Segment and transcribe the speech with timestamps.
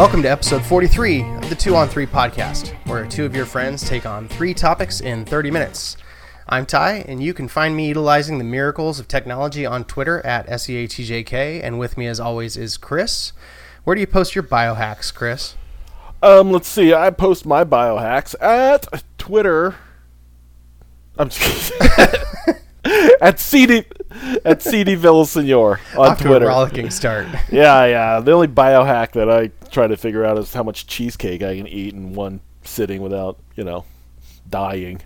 [0.00, 3.86] Welcome to episode 43 of the 2 on 3 podcast, where two of your friends
[3.86, 5.98] take on three topics in 30 minutes.
[6.48, 10.46] I'm Ty, and you can find me utilizing the miracles of technology on Twitter at
[10.46, 13.34] SEATJK, and with me as always is Chris.
[13.84, 15.54] Where do you post your biohacks, Chris?
[16.22, 16.94] Um, let's see.
[16.94, 19.74] I post my biohacks at Twitter.
[21.18, 21.72] I'm just
[23.20, 23.84] at CD
[24.44, 26.46] at CD Villasenor on Off to a Twitter.
[26.46, 27.26] rollicking start.
[27.52, 28.20] Yeah, yeah.
[28.20, 31.66] The only biohack that I try to figure out is how much cheesecake I can
[31.66, 33.84] eat in one sitting without, you know,
[34.48, 35.02] dying.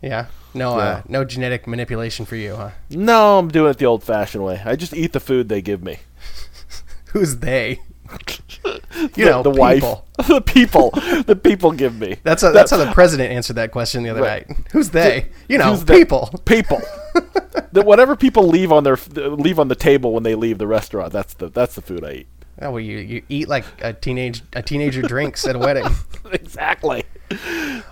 [0.00, 2.70] Yeah, no, uh, no genetic manipulation for you, huh?
[2.90, 4.60] No, I'm doing it the old-fashioned way.
[4.64, 5.98] I just eat the food they give me.
[7.12, 7.80] Who's they?
[8.64, 10.06] You the, know, the wife, people.
[10.28, 10.90] the people,
[11.26, 12.16] the people give me.
[12.22, 14.48] That's, a, that's how the president answered that question the other Right.
[14.48, 14.58] night.
[14.72, 15.28] Who's they?
[15.48, 16.28] You know, Who's the- people.
[16.44, 16.80] people.
[17.72, 21.12] the, whatever people leave on their leave on the table when they leave the restaurant.
[21.12, 22.26] That's the that's the food I eat.
[22.60, 25.86] Oh, well, you, you eat like a teenage a teenager drinks at a wedding.
[26.32, 27.04] exactly.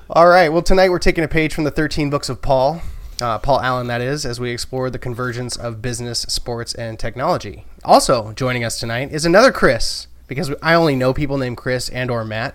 [0.08, 0.48] All right.
[0.50, 2.82] Well, tonight we're taking a page from the 13 books of Paul,
[3.20, 7.64] uh, Paul Allen, that is, as we explore the convergence of business, sports, and technology.
[7.84, 12.08] Also joining us tonight is another Chris, because I only know people named Chris and
[12.08, 12.54] or Matt.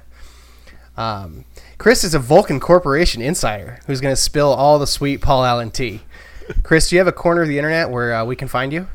[0.96, 1.44] Um,
[1.78, 5.72] Chris is a Vulcan Corporation insider who's going to spill all the sweet Paul Allen
[5.72, 6.02] tea.
[6.64, 8.88] Chris, do you have a corner of the internet where uh, we can find you?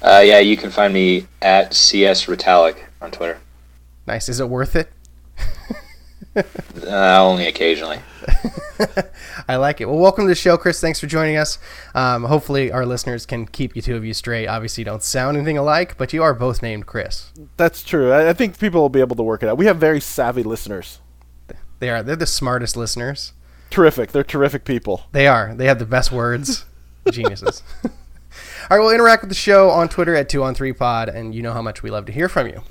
[0.00, 3.40] Uh, yeah, you can find me at CS Retallic on Twitter.
[4.06, 4.28] Nice.
[4.28, 4.92] Is it worth it?
[6.84, 8.00] Uh, only occasionally.
[9.48, 9.84] I like it.
[9.84, 10.80] Well, welcome to the show, Chris.
[10.80, 11.58] Thanks for joining us.
[11.94, 14.48] Um, hopefully, our listeners can keep you two of you straight.
[14.48, 17.30] Obviously, you don't sound anything alike, but you are both named Chris.
[17.56, 18.10] That's true.
[18.12, 19.58] I, I think people will be able to work it out.
[19.58, 20.98] We have very savvy listeners.
[21.78, 22.02] They are.
[22.02, 23.32] They're the smartest listeners.
[23.70, 24.12] Terrific.
[24.12, 25.04] They're terrific people.
[25.12, 25.54] They are.
[25.54, 26.64] They have the best words.
[27.10, 27.62] Geniuses.
[27.84, 31.34] All right, we'll interact with the show on Twitter at 2 on 3 pod, and
[31.34, 32.62] you know how much we love to hear from you.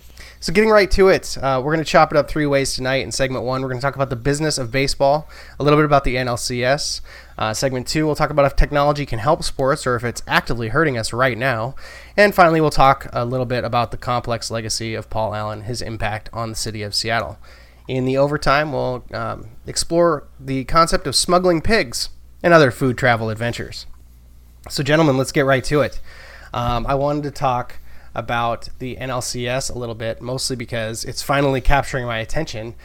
[0.43, 3.03] So, getting right to it, uh, we're going to chop it up three ways tonight.
[3.03, 5.29] In segment one, we're going to talk about the business of baseball,
[5.59, 7.01] a little bit about the NLCS.
[7.37, 10.69] Uh, segment two, we'll talk about if technology can help sports or if it's actively
[10.69, 11.75] hurting us right now.
[12.17, 15.79] And finally, we'll talk a little bit about the complex legacy of Paul Allen, his
[15.79, 17.37] impact on the city of Seattle.
[17.87, 22.09] In the overtime, we'll um, explore the concept of smuggling pigs
[22.41, 23.85] and other food travel adventures.
[24.69, 26.01] So, gentlemen, let's get right to it.
[26.51, 27.75] Um, I wanted to talk
[28.13, 32.75] about the NLCS a little bit, mostly because it's finally capturing my attention,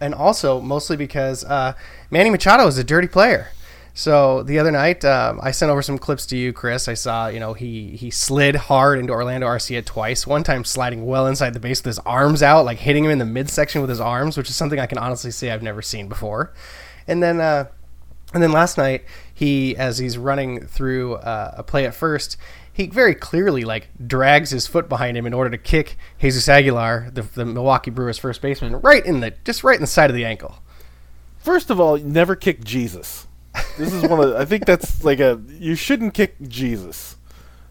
[0.00, 1.74] and also mostly because uh,
[2.10, 3.48] Manny Machado is a dirty player.
[3.96, 6.88] So the other night, um, I sent over some clips to you, Chris.
[6.88, 10.26] I saw, you know, he he slid hard into Orlando Arcia twice.
[10.26, 13.18] One time sliding well inside the base with his arms out, like hitting him in
[13.18, 16.08] the midsection with his arms, which is something I can honestly say I've never seen
[16.08, 16.52] before.
[17.06, 17.66] And then uh,
[18.34, 22.36] and then last night, he, as he's running through uh, a play at first,
[22.74, 27.08] he very clearly like drags his foot behind him in order to kick Jesus Aguilar,
[27.12, 30.16] the, the Milwaukee Brewers first baseman, right in the just right in the side of
[30.16, 30.56] the ankle.
[31.38, 33.28] First of all, never kick Jesus.
[33.78, 34.34] This is one of.
[34.34, 35.40] I think that's like a.
[35.48, 37.16] You shouldn't kick Jesus.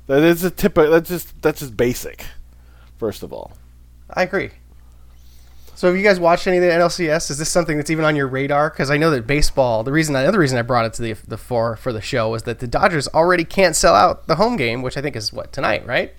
[0.08, 0.76] That is a tip.
[0.76, 2.26] That's just that's just basic.
[2.98, 3.52] First of all.
[4.10, 4.52] I agree.
[5.76, 7.32] So have you guys watched any of the NLCS?
[7.32, 8.70] Is this something that's even on your radar?
[8.70, 9.84] Because I know that baseball.
[9.84, 12.30] The reason, the other reason I brought it to the the fore for the show
[12.30, 15.34] was that the Dodgers already can't sell out the home game, which I think is
[15.34, 16.14] what tonight, right?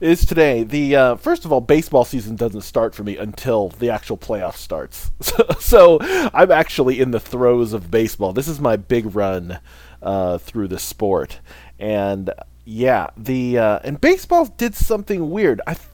[0.00, 0.62] is today.
[0.62, 4.54] The uh, first of all, baseball season doesn't start for me until the actual playoff
[4.54, 5.10] starts.
[5.60, 8.32] So, I'm actually in the throes of baseball.
[8.32, 9.60] This is my big run
[10.02, 11.38] uh, through the sport,
[11.78, 12.32] and
[12.64, 15.60] yeah, the uh, and baseball did something weird.
[15.66, 15.86] I th-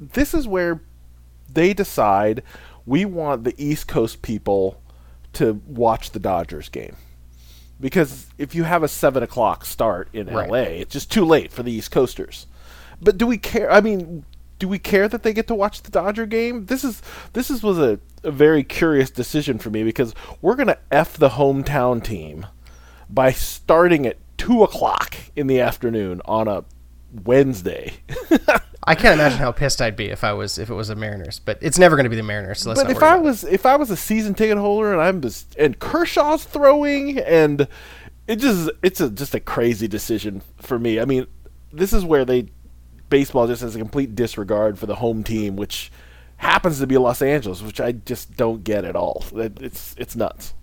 [0.00, 0.80] this is where
[1.58, 2.42] they decide
[2.86, 4.80] we want the East Coast people
[5.32, 6.96] to watch the Dodgers game.
[7.80, 10.48] Because if you have a seven o'clock start in Right.
[10.48, 12.46] LA, it's just too late for the East Coasters.
[13.00, 13.70] But do we care?
[13.70, 14.24] I mean,
[14.58, 16.66] do we care that they get to watch the Dodger game?
[16.66, 17.02] This is
[17.32, 21.30] this is was a, a very curious decision for me because we're gonna f the
[21.30, 22.46] hometown team
[23.10, 26.64] by starting at two o'clock in the afternoon on a
[27.24, 27.94] Wednesday.
[28.88, 31.38] I can't imagine how pissed I'd be if I was if it was the Mariners,
[31.38, 32.62] but it's never going to be the Mariners.
[32.62, 33.22] So let's but if I about it.
[33.22, 37.68] was if I was a season ticket holder and I'm just and Kershaw's throwing and
[38.26, 41.00] it just it's a just a crazy decision for me.
[41.00, 41.26] I mean,
[41.72, 42.48] this is where they
[43.10, 45.92] baseball just has a complete disregard for the home team, which
[46.38, 49.24] happens to be Los Angeles, which I just don't get at all.
[49.34, 50.54] It's it's nuts.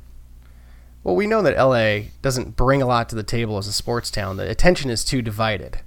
[1.04, 4.10] Well, we know that LA doesn't bring a lot to the table as a sports
[4.10, 4.38] town.
[4.38, 5.81] The attention is too divided.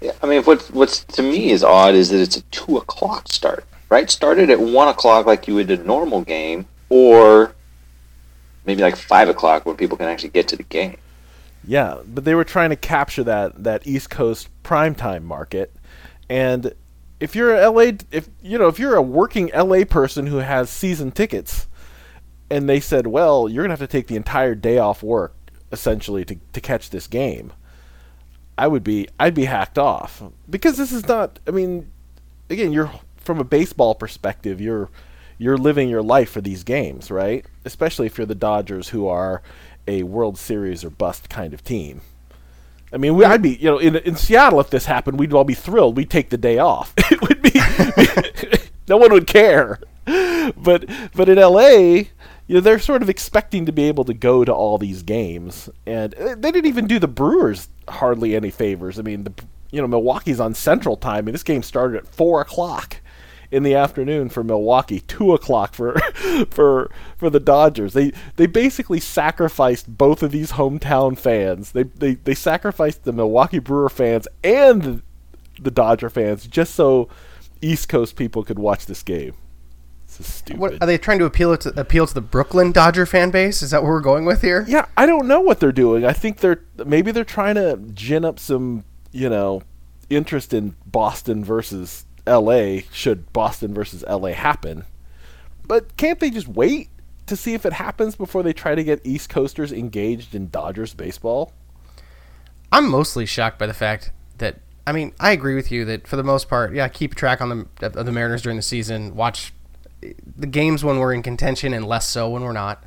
[0.00, 3.28] Yeah, I mean, what what's to me is odd is that it's a two o'clock
[3.28, 4.08] start, right?
[4.10, 7.54] Started at one o'clock like you would a normal game, or
[8.64, 10.96] maybe like five o'clock when people can actually get to the game.
[11.66, 15.74] Yeah, but they were trying to capture that that East Coast primetime market,
[16.28, 16.72] and
[17.20, 20.70] if you're a LA, if you know, if you're a working LA person who has
[20.70, 21.66] season tickets,
[22.50, 25.34] and they said, well, you're gonna have to take the entire day off work
[25.72, 27.52] essentially to to catch this game.
[28.58, 31.38] I would be I'd be hacked off because this is not.
[31.46, 31.90] I mean,
[32.50, 34.90] again, you're from a baseball perspective, you're
[35.38, 37.46] you're living your life for these games, right?
[37.64, 39.42] Especially if you're the Dodgers, who are
[39.86, 42.00] a World Series or bust kind of team.
[42.92, 45.44] I mean, we, I'd be, you know, in, in Seattle, if this happened, we'd all
[45.44, 45.96] be thrilled.
[45.96, 46.94] We'd take the day off.
[47.10, 49.78] It would be, no one would care.
[50.04, 52.04] But, but in LA,
[52.48, 55.68] you know, they're sort of expecting to be able to go to all these games,
[55.86, 58.98] and uh, they didn't even do the Brewers hardly any favors.
[58.98, 59.34] I mean, the,
[59.70, 62.96] you know, Milwaukee's on Central Time, and this game started at four o'clock
[63.50, 65.98] in the afternoon for Milwaukee, two o'clock for
[66.50, 67.92] for for the Dodgers.
[67.92, 71.72] They they basically sacrificed both of these hometown fans.
[71.72, 75.02] They they, they sacrificed the Milwaukee Brewer fans and the,
[75.60, 77.10] the Dodger fans just so
[77.60, 79.34] East Coast people could watch this game.
[80.08, 80.60] This is stupid.
[80.60, 83.62] What, are they trying to appeal to appeal to the Brooklyn Dodger fan base?
[83.62, 84.64] Is that what we're going with here?
[84.66, 86.04] Yeah, I don't know what they're doing.
[86.04, 89.62] I think they're maybe they're trying to gin up some, you know,
[90.08, 94.84] interest in Boston versus LA should Boston versus LA happen.
[95.66, 96.88] But can't they just wait
[97.26, 100.94] to see if it happens before they try to get East Coasters engaged in Dodgers
[100.94, 101.52] baseball?
[102.72, 106.16] I'm mostly shocked by the fact that I mean I agree with you that for
[106.16, 109.14] the most part, yeah, keep track on the of the Mariners during the season.
[109.14, 109.52] Watch
[110.00, 112.82] the games when we're in contention and less so when we're not.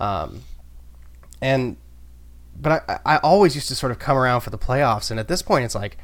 [0.00, 0.42] Um,
[1.40, 1.76] and
[2.60, 5.28] but I, I always used to sort of come around for the playoffs, and at
[5.28, 5.96] this point, it's like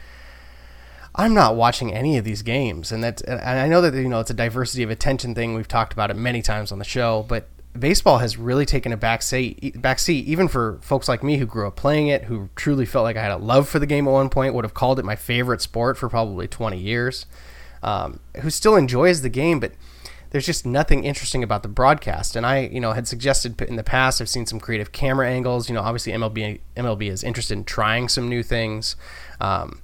[1.14, 4.20] I'm not watching any of these games, and that and I know that you know
[4.20, 5.54] it's a diversity of attention thing.
[5.54, 7.48] We've talked about it many times on the show, but
[7.78, 11.46] baseball has really taken a back seat, back seat, even for folks like me who
[11.46, 14.06] grew up playing it, who truly felt like I had a love for the game
[14.06, 17.26] at one point, would have called it my favorite sport for probably 20 years,
[17.82, 19.72] um, who still enjoys the game, but
[20.34, 22.34] there's just nothing interesting about the broadcast.
[22.34, 25.68] And I, you know, had suggested in the past, I've seen some creative camera angles.
[25.68, 28.96] You know, obviously MLB MLB is interested in trying some new things.
[29.40, 29.80] Um,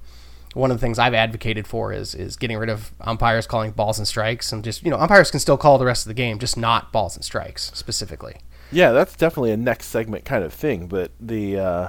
[0.53, 3.97] one of the things I've advocated for is is getting rid of umpires calling balls
[3.97, 6.37] and strikes, and just you know umpires can still call the rest of the game,
[6.37, 8.35] just not balls and strikes specifically.
[8.73, 10.87] Yeah, that's definitely a next segment kind of thing.
[10.87, 11.87] But the uh,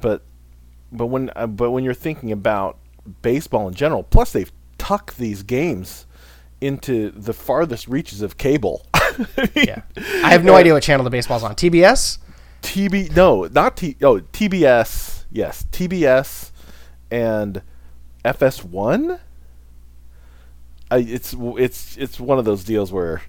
[0.00, 0.22] but
[0.90, 2.78] but when uh, but when you're thinking about
[3.20, 6.06] baseball in general, plus they've tucked these games
[6.60, 8.86] into the farthest reaches of cable.
[9.54, 11.54] yeah, I have no idea what channel the baseball's on.
[11.54, 12.18] TBS.
[12.62, 13.96] TB no, not T.
[14.02, 15.24] Oh, TBS.
[15.30, 16.50] Yes, TBS
[17.10, 17.62] and
[18.24, 19.20] FS1.
[20.90, 23.22] I, it's it's it's one of those deals where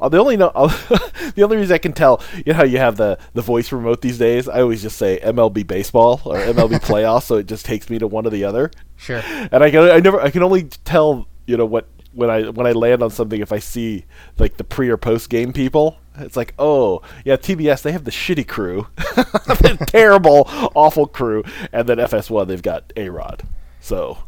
[0.00, 0.68] uh, the only no, uh,
[1.34, 4.00] the only reason I can tell you know how you have the the voice remote
[4.00, 4.48] these days.
[4.48, 8.06] I always just say MLB baseball or MLB playoffs, so it just takes me to
[8.06, 8.70] one or the other.
[8.96, 9.22] Sure.
[9.24, 12.66] And I can I never I can only tell you know what when I when
[12.66, 14.04] I land on something if I see
[14.38, 15.98] like the pre or post game people.
[16.18, 21.88] It's like, oh yeah, TBS they have the shitty crew, the terrible, awful crew, and
[21.88, 23.44] then FS1 they've got A Rod.
[23.80, 24.18] So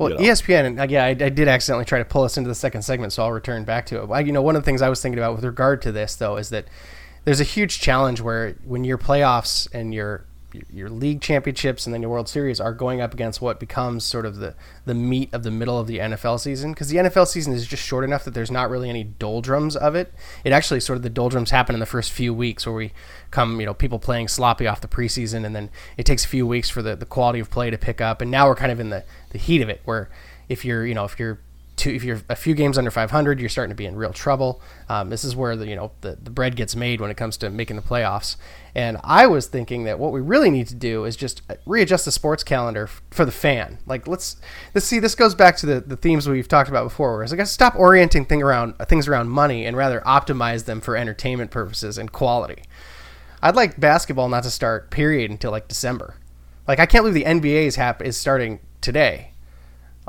[0.00, 0.22] well, you know.
[0.22, 3.12] ESPN, and yeah, I, I, did accidentally try to pull us into the second segment,
[3.12, 4.10] so I'll return back to it.
[4.10, 6.16] I, you know, one of the things I was thinking about with regard to this,
[6.16, 6.64] though, is that
[7.24, 10.24] there's a huge challenge where when your playoffs and your
[10.72, 14.26] your league championships and then your World Series are going up against what becomes sort
[14.26, 14.54] of the
[14.84, 17.82] the meat of the middle of the NFL season because the NFL season is just
[17.82, 20.12] short enough that there's not really any doldrums of it.
[20.44, 22.92] It actually sort of the doldrums happen in the first few weeks where we
[23.30, 26.46] come, you know, people playing sloppy off the preseason and then it takes a few
[26.46, 28.80] weeks for the, the quality of play to pick up and now we're kind of
[28.80, 30.10] in the, the heat of it where
[30.48, 31.38] if you're, you know, if you're
[31.80, 34.60] two, if you're a few games under 500, you're starting to be in real trouble.
[34.88, 37.36] Um, this is where the you know the, the bread gets made when it comes
[37.38, 38.36] to making the playoffs.
[38.74, 42.12] And I was thinking that what we really need to do is just readjust the
[42.12, 43.78] sports calendar f- for the fan.
[43.86, 44.36] Like let's
[44.74, 44.98] let's see.
[44.98, 47.14] This goes back to the, the themes we've talked about before.
[47.14, 50.96] Whereas I guess stop orienting thing around things around money and rather optimize them for
[50.96, 52.62] entertainment purposes and quality.
[53.42, 56.16] I'd like basketball not to start period until like December.
[56.68, 59.29] Like I can't believe the NBA is hap- is starting today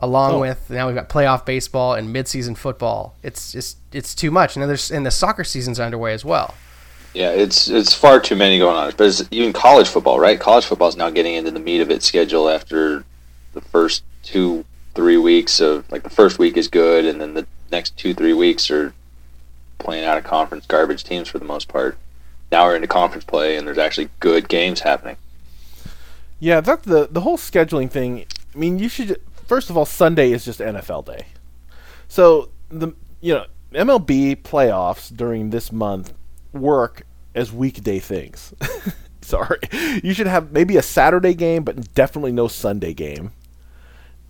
[0.01, 0.39] along oh.
[0.41, 3.15] with now we've got playoff baseball and midseason football.
[3.23, 6.55] It's just it's too much, and there's and the soccer season's underway as well.
[7.13, 8.93] Yeah, it's it's far too many going on.
[8.97, 10.39] But it's even college football, right?
[10.39, 13.03] College football is now getting into the meat of its schedule after
[13.53, 17.45] the first two three weeks of like the first week is good, and then the
[17.71, 18.93] next two three weeks are
[19.77, 21.97] playing out of conference garbage teams for the most part.
[22.51, 25.17] Now we're into conference play, and there's actually good games happening.
[26.39, 28.25] Yeah, that's the the whole scheduling thing.
[28.53, 31.25] I mean, you should first of all, Sunday is just NFL day.
[32.07, 36.13] So the you know MLB playoffs during this month
[36.53, 37.03] work
[37.35, 38.53] as weekday things.
[39.21, 39.59] Sorry,
[40.01, 43.33] you should have maybe a Saturday game, but definitely no Sunday game.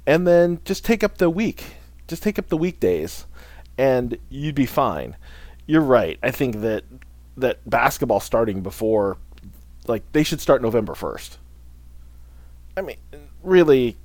[0.07, 1.75] And then just take up the week.
[2.07, 3.27] Just take up the weekdays,
[3.77, 5.15] and you'd be fine.
[5.67, 6.17] You're right.
[6.23, 6.83] I think that
[7.37, 9.17] that basketball starting before,
[9.85, 11.37] like they should start November first.
[12.75, 12.97] I mean,
[13.43, 13.97] really,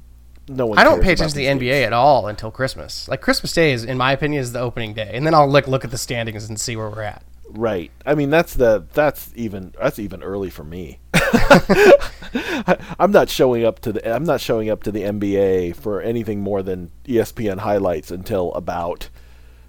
[0.49, 0.79] no one.
[0.79, 1.87] I don't pay attention to the NBA games.
[1.87, 3.09] at all until Christmas.
[3.09, 5.67] Like Christmas Day is, in my opinion, is the opening day, and then I'll look
[5.67, 7.23] look at the standings and see where we're at.
[7.49, 7.91] Right.
[8.05, 10.99] I mean, that's the that's even that's even early for me.
[11.15, 16.01] I, I'm not showing up to the I'm not showing up to the NBA for
[16.01, 19.09] anything more than ESPN highlights until about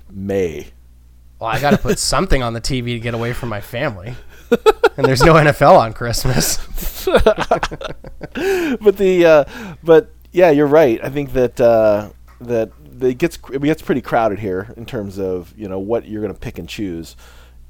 [0.09, 0.67] May.
[1.39, 4.15] Well, I got to put something on the TV to get away from my family,
[4.97, 6.57] and there's no NFL on Christmas.
[7.05, 10.99] but the uh, but yeah, you're right.
[11.03, 12.09] I think that uh,
[12.41, 16.21] that it gets it gets pretty crowded here in terms of you know what you're
[16.21, 17.15] going to pick and choose.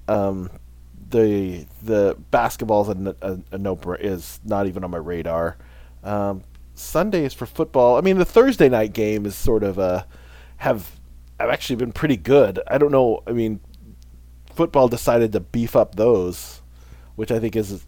[0.07, 0.49] Um,
[1.09, 5.57] the the basketball's a, n- a, a no is not even on my radar.
[6.03, 7.97] Um, Sunday is for football.
[7.97, 10.05] I mean, the Thursday night game is sort of a
[10.57, 10.91] have
[11.39, 12.59] have actually been pretty good.
[12.67, 13.23] I don't know.
[13.27, 13.59] I mean,
[14.53, 16.61] football decided to beef up those,
[17.15, 17.85] which I think is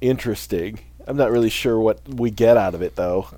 [0.00, 0.80] interesting.
[1.06, 3.28] I'm not really sure what we get out of it though.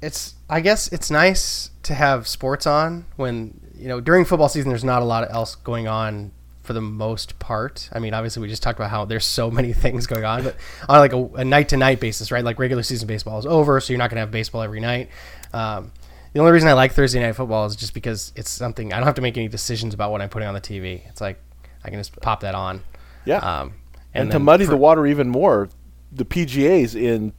[0.00, 4.70] It's I guess it's nice to have sports on when you know during football season.
[4.70, 6.32] There's not a lot else going on
[6.62, 7.88] for the most part.
[7.92, 10.56] I mean, obviously we just talked about how there's so many things going on, but
[10.88, 12.44] on like a night to night basis, right?
[12.44, 15.10] Like regular season baseball is over, so you're not gonna have baseball every night.
[15.52, 15.92] Um,
[16.32, 19.06] the only reason I like Thursday night football is just because it's something I don't
[19.06, 21.06] have to make any decisions about what I'm putting on the TV.
[21.08, 21.40] It's like
[21.84, 22.82] I can just pop that on.
[23.24, 23.38] Yeah.
[23.38, 23.74] Um,
[24.14, 25.68] and, to muddy for- the water even more,
[26.12, 27.32] the PGA's in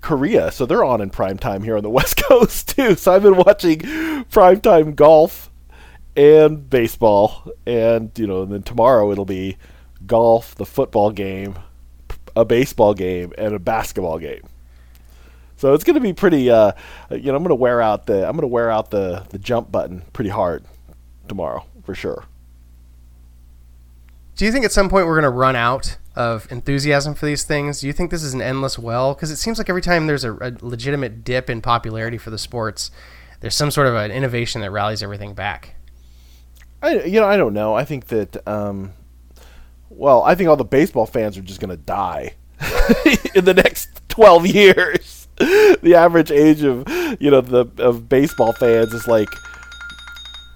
[0.00, 2.94] Korea, so they're on in prime time here on the West Coast too.
[2.94, 5.50] So I've been watching prime time golf
[6.16, 9.56] and baseball, and you know, and then tomorrow it'll be
[10.06, 11.58] golf, the football game,
[12.34, 14.42] a baseball game, and a basketball game.
[15.56, 16.50] So it's going to be pretty.
[16.50, 16.72] Uh,
[17.10, 19.38] you know, I'm going to wear out the I'm going to wear out the the
[19.38, 20.64] jump button pretty hard
[21.28, 22.24] tomorrow for sure.
[24.36, 27.44] Do you think at some point we're going to run out of enthusiasm for these
[27.44, 27.80] things?
[27.80, 29.14] Do you think this is an endless well?
[29.14, 32.38] Because it seems like every time there's a, a legitimate dip in popularity for the
[32.38, 32.90] sports,
[33.40, 35.76] there's some sort of an innovation that rallies everything back.
[36.82, 37.74] I you know I don't know.
[37.74, 38.92] I think that um,
[39.88, 42.34] well, I think all the baseball fans are just going to die
[43.34, 45.28] in the next twelve years.
[45.36, 46.86] the average age of
[47.18, 49.28] you know the of baseball fans is like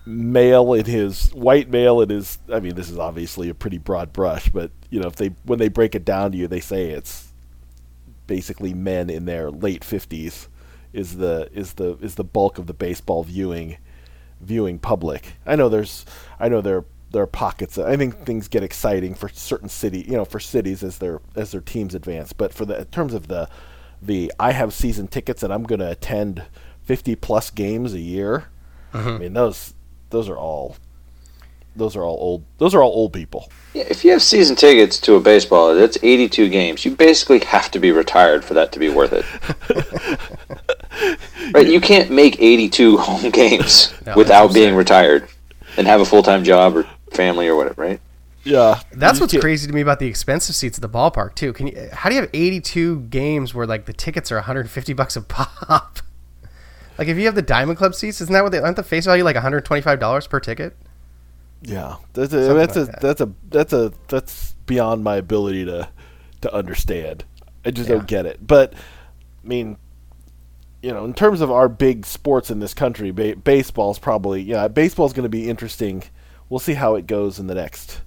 [0.07, 2.39] male in his white male in his.
[2.53, 5.59] I mean, this is obviously a pretty broad brush, but you know if they when
[5.59, 7.33] they break it down to you, they say it's
[8.27, 10.49] basically men in their late fifties
[10.93, 13.77] is the is the is the bulk of the baseball viewing
[14.41, 15.35] viewing public.
[15.45, 16.05] I know there's
[16.39, 17.79] I know there there are pockets.
[17.79, 21.53] I think things get exciting for certain city, you know, for cities as their as
[21.53, 22.33] their teams advance.
[22.33, 23.49] But for the in terms of the
[24.01, 26.45] the I have season tickets and I'm going to attend
[26.83, 28.49] 50 plus games a year.
[28.93, 29.09] Mm-hmm.
[29.09, 29.75] I mean those
[30.11, 30.77] those are all
[31.77, 33.51] those are all old those are all old people.
[33.75, 36.85] Yeah, if you have season tickets to a baseball, that's 82 games.
[36.85, 39.25] You basically have to be retired for that to be worth it.
[41.55, 41.67] right?
[41.67, 45.29] You can't make 82 home games No, without being retired
[45.77, 48.01] and have a full time job or family or whatever, right?
[48.45, 48.81] Yeah.
[48.93, 51.53] That's what's can't- crazy to me about the expensive seats at the ballpark too.
[51.53, 51.89] Can you?
[51.93, 55.99] How do you have 82 games where like the tickets are 150 bucks a pop?
[56.99, 58.59] Like if you have the Diamond Club seats, isn't that what they?
[58.59, 60.77] Aren't the face value like 125 dollars per ticket?
[61.63, 63.01] Yeah, that's a Something that's like a that.
[63.01, 65.89] that's a that's a that's beyond my ability to
[66.43, 67.25] to understand.
[67.65, 67.97] I just Yeah.
[67.97, 68.47] don't get it.
[68.47, 69.79] But I mean,
[70.83, 74.69] you know, in terms of our big sports in this country, ba- baseball's probably yeah,
[74.69, 76.05] baseball's going to be interesting.
[76.51, 78.03] We'll see how it goes in the next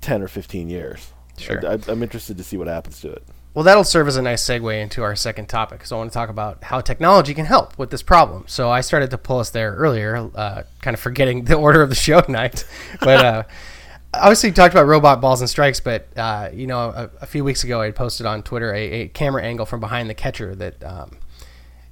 [0.00, 1.12] ten or fifteen years.
[1.38, 1.60] Sure.
[1.66, 3.22] I, I'm interested to see what happens to it.
[3.56, 6.14] Well, that'll serve as a nice segue into our second topic because I want to
[6.14, 8.44] talk about how technology can help with this problem.
[8.48, 11.88] So I started to pull us there earlier, uh, kind of forgetting the order of
[11.88, 12.66] the show tonight.
[13.00, 13.42] But uh,
[14.12, 15.80] obviously, you talked about robot balls and strikes.
[15.80, 19.08] But uh, you know, a, a few weeks ago, I posted on Twitter a, a
[19.08, 20.84] camera angle from behind the catcher that.
[20.84, 21.16] Um,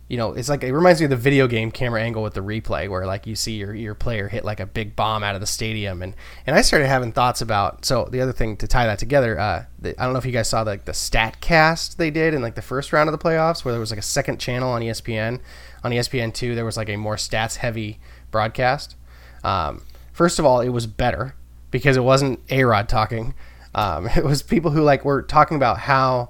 [0.09, 2.43] you know, it's like it reminds me of the video game camera angle with the
[2.43, 5.41] replay, where like you see your, your player hit like a big bomb out of
[5.41, 6.15] the stadium, and
[6.47, 7.85] and I started having thoughts about.
[7.87, 10.33] So the other thing to tie that together, uh, the, I don't know if you
[10.33, 13.65] guys saw like the Statcast they did in like the first round of the playoffs,
[13.65, 15.41] where there was like a second channel on ESPN.
[15.83, 17.99] On ESPN two, there was like a more stats heavy
[18.31, 18.97] broadcast.
[19.43, 19.83] Um,
[20.13, 21.35] first of all, it was better
[21.71, 23.35] because it wasn't A Rod talking.
[23.75, 26.29] Um, it was people who like were talking about how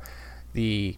[0.53, 0.97] the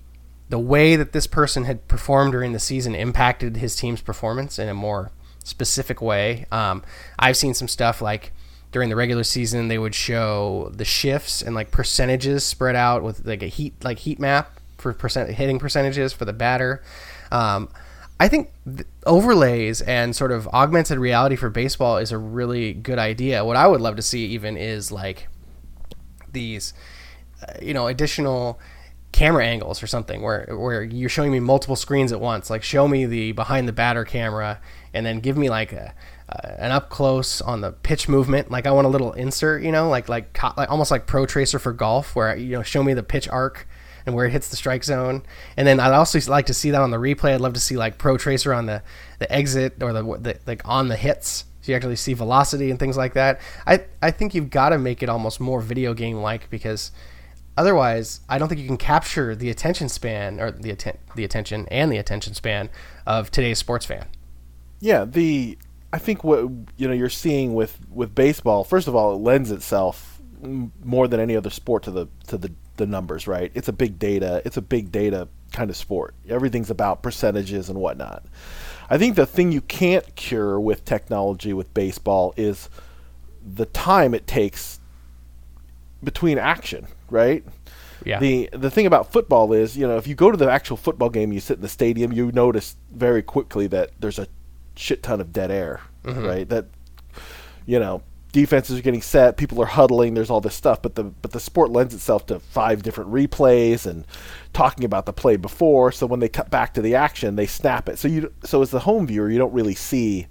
[0.49, 4.69] the way that this person had performed during the season impacted his team's performance in
[4.69, 5.11] a more
[5.43, 6.47] specific way.
[6.53, 6.83] Um,
[7.19, 8.33] I've seen some stuff like
[8.73, 13.27] during the regular season they would show the shifts and like percentages spread out with
[13.27, 16.83] like a heat like heat map for percent hitting percentages for the batter.
[17.33, 17.69] Um,
[18.19, 22.99] I think th- overlays and sort of augmented reality for baseball is a really good
[22.99, 23.45] idea.
[23.45, 25.29] What I would love to see even is like
[26.33, 26.73] these,
[27.47, 28.59] uh, you know, additional
[29.17, 32.51] camera angles or something where where you're showing me multiple screens at once.
[32.51, 34.61] Like show me the behind the batter camera
[34.93, 35.95] and then give me like a
[36.29, 38.51] an up close on the pitch movement.
[38.51, 41.73] Like I want a little insert, you know, like like, like almost like Protracer for
[41.73, 43.67] golf, where you know show me the pitch arc
[44.05, 45.23] and where it hits the strike zone.
[45.57, 47.33] And then I'd also like to see that on the replay.
[47.33, 48.83] I'd love to see like Protracer on the
[49.19, 51.47] the exit or the, the like on the hits.
[51.63, 53.41] So you actually see velocity and things like that.
[53.67, 56.91] I I think you've got to make it almost more video game like because
[57.57, 61.67] otherwise I don't think you can capture the attention span or the atten- the attention
[61.71, 62.71] and the attention span
[63.07, 64.07] of today's sports fan.
[64.81, 65.59] Yeah, the
[65.93, 66.41] I think what
[66.77, 68.65] you know you're seeing with with baseball.
[68.65, 70.21] First of all, it lends itself
[70.85, 73.27] more than any other sport to the to the the numbers.
[73.27, 73.51] Right?
[73.55, 74.43] It's a big data.
[74.45, 76.15] It's a big data kind of sport.
[76.29, 78.27] Everything's about percentages and whatnot.
[78.91, 82.69] I think the thing you can't cure with technology with baseball is
[83.43, 84.76] the time it takes
[86.07, 86.87] between action.
[87.11, 87.45] Right?
[88.05, 88.19] Yeah.
[88.21, 91.11] The the thing about football is, you know, if you go to the actual football
[91.11, 94.29] game, you sit in the stadium, you notice very quickly that there's a
[94.77, 96.25] shit ton of dead air, mm-hmm.
[96.25, 96.49] right?
[96.49, 96.67] That
[97.67, 101.05] you know, defenses are getting set, people are huddling, there's all this stuff, but the
[101.05, 104.05] but the sport lends itself to five different replays and
[104.53, 107.89] talking about the play before, so when they cut back to the action, they snap
[107.89, 107.99] it.
[107.99, 110.27] So you so as the home viewer, you don't really see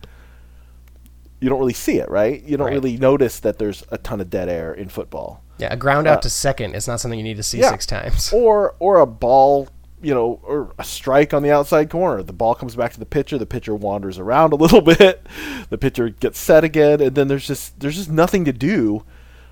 [1.42, 2.42] you don't really see it, right?
[2.44, 2.74] You don't Right.
[2.74, 5.44] really notice that there's a ton of dead air in football.
[5.58, 7.72] Yeah, a ground out to second is not something you need to see Uh, yeah.
[7.72, 8.34] six times.
[8.34, 9.70] or or a ball
[10.02, 13.06] you know or a strike on the outside corner the ball comes back to the
[13.06, 15.26] pitcher the pitcher wanders around a little bit
[15.70, 19.04] the pitcher gets set again and then there's just there's just nothing to do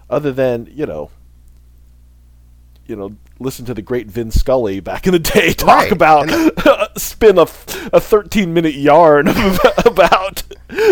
[0.09, 1.09] other than you know
[2.85, 6.29] you know listen to the great Vin Scully back in the day talk Right, about
[6.99, 7.43] spin a,
[7.93, 9.29] a 13 minute yarn
[9.85, 10.43] about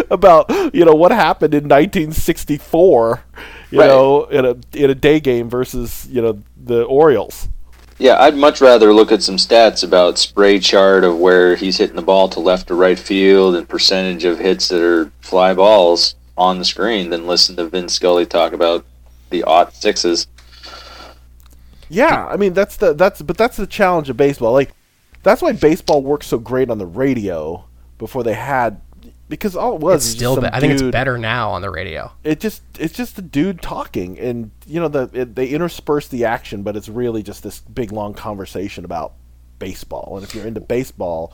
[0.09, 3.23] about you know what happened in 1964
[3.71, 3.87] you Right.
[3.87, 7.49] know in a in a day game versus you know the Orioles
[7.97, 11.95] Yeah, I'd much rather look at some stats about spray chart of where he's hitting
[11.95, 16.15] the ball to left or right field and percentage of hits that are fly balls
[16.37, 18.85] on the screen than listen to Vin Scully talk about
[19.29, 20.27] the aught sixes.
[21.89, 24.53] Yeah, I mean that's the that's but that's the challenge of baseball.
[24.53, 24.71] Like
[25.23, 27.65] that's why baseball works so great on the radio
[27.97, 28.81] before they had
[29.31, 32.11] because all it was It's still, be- I think it's better now on the radio.
[32.23, 36.25] It just it's just the dude talking, and you know the it, they intersperse the
[36.25, 39.13] action, but it's really just this big long conversation about
[39.57, 40.13] baseball.
[40.17, 41.33] And if you're into baseball,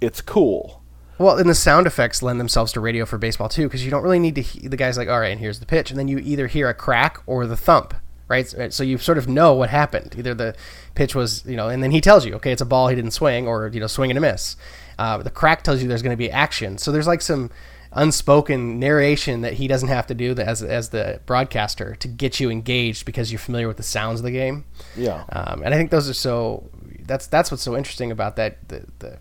[0.00, 0.82] it's cool.
[1.18, 4.02] Well, and the sound effects lend themselves to radio for baseball too, because you don't
[4.02, 4.42] really need to.
[4.42, 6.68] He- the guy's like, "All right, and here's the pitch," and then you either hear
[6.68, 7.92] a crack or the thump,
[8.28, 8.46] right?
[8.72, 10.14] So you sort of know what happened.
[10.16, 10.54] Either the
[10.94, 13.10] pitch was, you know, and then he tells you, "Okay, it's a ball he didn't
[13.12, 14.56] swing," or you know, swing and a miss.
[14.98, 16.78] Uh, the crack tells you there's going to be action.
[16.78, 17.50] So there's like some
[17.92, 22.50] unspoken narration that he doesn't have to do as as the broadcaster to get you
[22.50, 24.64] engaged because you're familiar with the sounds of the game.
[24.96, 25.24] Yeah.
[25.30, 26.70] Um, and I think those are so.
[27.04, 29.18] That's that's what's so interesting about that the, the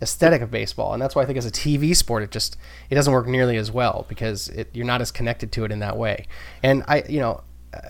[0.00, 2.56] aesthetic of baseball, and that's why I think as a TV sport, it just
[2.90, 5.80] it doesn't work nearly as well because it, you're not as connected to it in
[5.80, 6.26] that way.
[6.62, 7.42] And I, you know,
[7.74, 7.80] uh,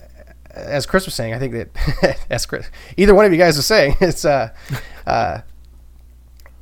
[0.53, 3.65] as Chris was saying, I think that as Chris, either one of you guys was
[3.65, 4.49] saying, it's uh,
[5.07, 5.41] uh,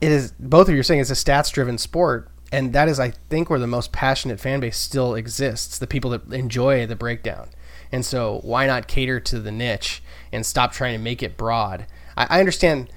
[0.01, 2.29] it is both of you are saying it's a stats driven sport.
[2.51, 5.77] And that is, I think, where the most passionate fan base still exists.
[5.77, 7.49] The people that enjoy the breakdown.
[7.91, 11.87] And so, why not cater to the niche and stop trying to make it broad?
[12.15, 12.91] I, I understand.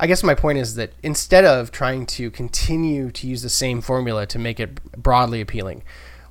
[0.00, 3.80] I guess my point is that instead of trying to continue to use the same
[3.80, 5.82] formula to make it broadly appealing,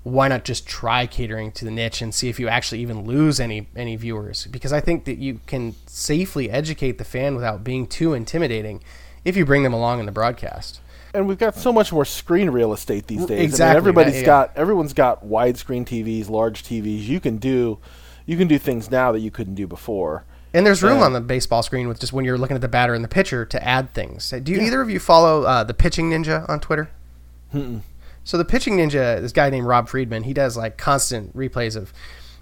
[0.03, 3.39] why not just try catering to the niche and see if you actually even lose
[3.39, 4.45] any any viewers?
[4.47, 8.81] Because I think that you can safely educate the fan without being too intimidating
[9.27, 10.79] if you bring them along in the broadcast.
[11.13, 13.31] and we've got so much more screen real estate these days.
[13.31, 14.25] I mean, Exactly, everybody's that- yeah.
[14.25, 17.03] got everyone's got widescreen TVs, large TVs.
[17.07, 17.79] You can do
[18.25, 20.25] you can do things now that you couldn't do before.
[20.53, 21.05] And there's room Yeah.
[21.05, 23.45] on the baseball screen with just when you're looking at the batter and the pitcher
[23.45, 24.33] to add things.
[24.43, 26.89] Do you, either of you follow uh, the Pitching Ninja on Twitter?
[28.23, 31.93] So the Pitching Ninja, this guy named Rob Friedman, he does like constant replays of.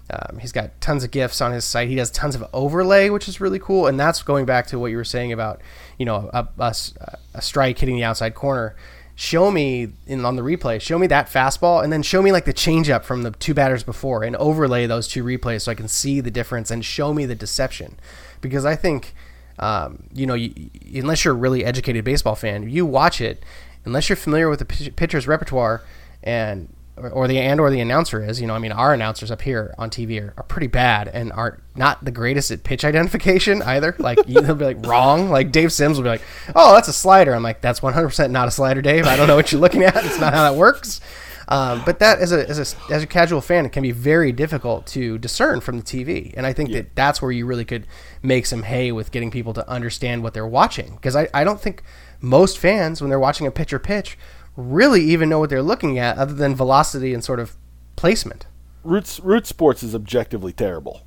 [0.08, 1.88] Um, he's got tons of gifs on his site.
[1.88, 3.88] He does tons of overlay, which is really cool.
[3.88, 5.60] And that's going back to what you were saying about,
[5.98, 8.76] you know, a a strike hitting the outside corner.
[9.18, 10.78] Show me in on the replay.
[10.78, 13.82] Show me that fastball, and then show me like the changeup from the two batters
[13.82, 17.24] before, and overlay those two replays so I can see the difference and show me
[17.24, 17.98] the deception.
[18.42, 19.14] Because I think,
[19.58, 20.52] um, you know, you,
[20.94, 23.42] unless you're a really educated baseball fan, you watch it,
[23.86, 25.82] unless you're familiar with the pitcher's repertoire
[26.22, 28.40] and or, or the and or the announcer is.
[28.40, 31.32] You know, I mean, our announcers up here on TV are, are pretty bad and
[31.32, 33.94] are not the greatest at pitch identification either.
[33.98, 35.30] Like they'll be like wrong.
[35.30, 36.22] Like Dave Sims will be like,
[36.54, 39.06] "Oh, that's a slider." I'm like, "That's 100 percent not a slider, Dave.
[39.06, 40.04] I don't know what you're looking at.
[40.04, 41.00] It's not how that works."
[41.48, 44.32] Um, but that as a, as a as a casual fan, it can be very
[44.32, 47.86] difficult to discern from the TV, and I think that that's where you really could
[48.22, 50.96] make some hay with getting people to understand what they're watching.
[50.96, 51.84] Because I, I don't think
[52.20, 54.18] most fans, when they're watching a pitcher pitch,
[54.56, 57.56] really even know what they're looking at, other than velocity and sort of
[57.94, 58.46] placement.
[58.84, 61.02] Roots Root Sports is objectively terrible.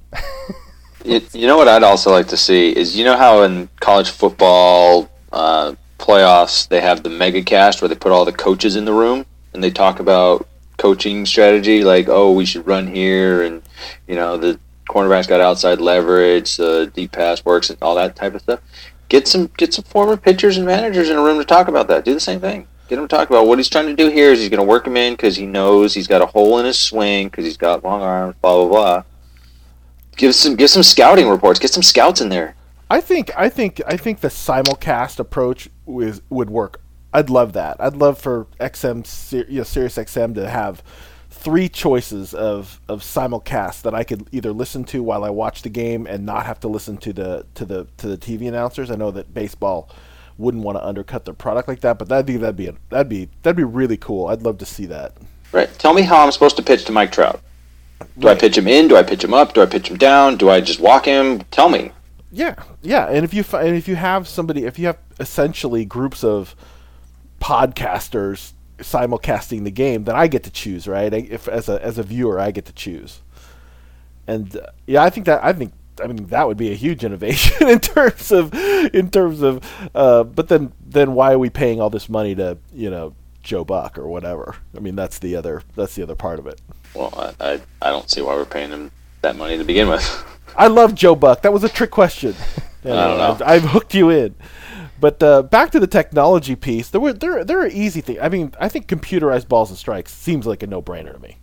[1.06, 4.10] You, you know what I'd also like to see is you know how in college
[4.10, 8.86] football uh, playoffs they have the mega cast where they put all the coaches in
[8.86, 13.62] the room and they talk about coaching strategy like oh we should run here and
[14.08, 14.60] you know the
[14.90, 18.60] cornerback's got outside leverage the deep pass works and all that type of stuff
[19.08, 22.06] get some get some former pitchers and managers in a room to talk about that
[22.06, 24.32] do the same thing get him to talk about what he's trying to do here
[24.32, 26.66] is he's going to work him in because he knows he's got a hole in
[26.66, 29.04] his swing because he's got long arms blah blah blah
[30.18, 32.56] give some give some scouting reports get some scouts in there
[32.90, 36.82] I think I think I think the simulcast approach was, would work.
[37.14, 37.78] I'd love that.
[37.80, 40.84] I'd love for XM, you know, Sirius XM to have
[41.30, 45.70] three choices of, of simulcast that I could either listen to while I watch the
[45.70, 48.90] game and not have to listen to the to the to the TV announcers.
[48.90, 49.90] I know that baseball
[50.40, 53.10] wouldn't want to undercut their product like that, but that'd be that'd be a, that'd
[53.10, 54.28] be that'd be really cool.
[54.28, 55.14] I'd love to see that.
[55.52, 55.70] Right.
[55.78, 57.42] Tell me how I'm supposed to pitch to Mike Trout.
[58.18, 58.88] Do I pitch him in?
[58.88, 59.54] Do I pitch him up?
[59.54, 60.38] Do I pitch him down?
[60.38, 61.42] Do I just walk him?
[61.52, 61.92] Tell me.
[62.32, 66.24] Yeah, yeah, and if you and if you have somebody, if you have essentially groups
[66.24, 66.56] of
[67.42, 71.12] podcasters simulcasting the game, then I get to choose, right?
[71.12, 73.22] If as a as a viewer, I get to choose,
[74.28, 77.04] and uh, yeah, I think that I think I mean that would be a huge
[77.04, 79.64] innovation in terms of in terms of,
[79.96, 83.64] uh, but then then why are we paying all this money to you know Joe
[83.64, 84.56] Buck or whatever?
[84.76, 86.62] I mean that's the other that's the other part of it.
[86.94, 90.26] Well, I, I, I don't see why we're paying him that money to begin with.
[90.56, 91.44] I love Joe Buck.
[91.44, 92.36] That was a trick question.
[92.84, 93.32] I don't know.
[93.32, 94.36] I've, I've hooked you in.
[95.00, 96.90] But uh, back to the technology piece.
[96.90, 98.20] There were there there are easy things.
[98.22, 101.38] I mean, I think computerized balls and strikes seems like a no brainer to me.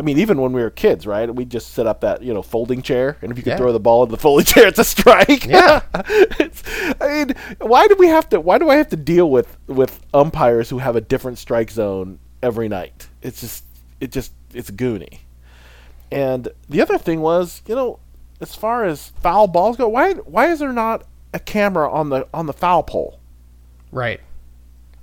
[0.00, 1.32] I mean, even when we were kids, right?
[1.32, 3.56] We just set up that you know folding chair, and if you could Yeah.
[3.58, 5.44] throw the ball in the folding chair, it's a strike.
[5.44, 5.82] Yeah.
[5.94, 6.62] it's,
[7.02, 8.40] I mean, why do we have to?
[8.40, 12.18] Why do I have to deal with with umpires who have a different strike zone
[12.42, 13.08] every night?
[13.20, 13.62] It's just
[14.00, 15.18] it just it's goony.
[16.10, 17.98] And the other thing was, you know,
[18.40, 22.26] as far as foul balls go, why why is there not a camera on the
[22.32, 23.20] on the foul pole?
[23.92, 24.20] Right.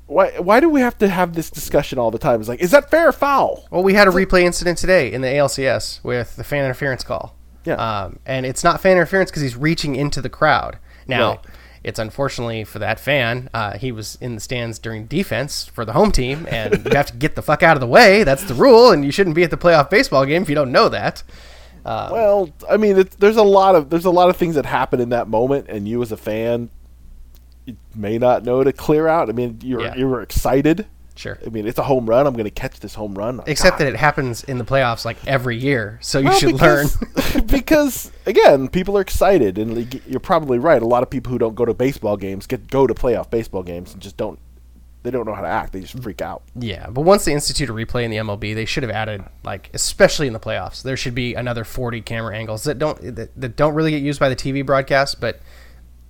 [0.07, 2.39] Why why do we have to have this discussion all the time?
[2.39, 3.67] It's like, is that fair or foul?
[3.71, 7.35] Well, we had a replay incident today in the ALCS with the fan interference call.
[7.65, 7.75] Yeah.
[7.75, 10.79] Um, and it's not fan interference because he's reaching into the crowd.
[11.07, 11.39] Now, Right.
[11.83, 15.91] it's unfortunately for that fan, uh, he was in the stands during defense for the
[15.93, 18.23] home team, and you have to get the fuck out of the way.
[18.23, 20.71] That's the rule, and you shouldn't be at the playoff baseball game if you don't
[20.71, 21.23] know that.
[21.85, 24.99] Well, I mean, it's, there's a lot of there's a lot of things that happen
[24.99, 26.69] in that moment, and you as a fan,
[27.67, 29.29] you may not know to clear out.
[29.29, 29.95] I mean, you're Yeah.
[29.95, 30.87] you were excited.
[31.15, 31.37] Sure.
[31.45, 32.27] I mean, it's a home run.
[32.27, 33.39] I'm going to catch this home run.
[33.39, 36.61] Oh, Except that it happens in the playoffs like every year, so you Well, should
[36.61, 36.87] learn.
[37.15, 40.81] because, because again, people are excited, and you're probably right.
[40.81, 43.63] A lot of people who don't go to baseball games get go to playoff baseball
[43.63, 44.39] games and just don't.
[45.03, 45.73] They don't know how to act.
[45.73, 46.03] They just mm.
[46.03, 46.43] freak out.
[46.55, 49.69] Yeah, but once they institute a replay in the MLB, they should have added like,
[49.73, 53.55] especially in the playoffs, there should be another 40 camera angles that don't that, that
[53.55, 55.39] don't really get used by the TV broadcast, but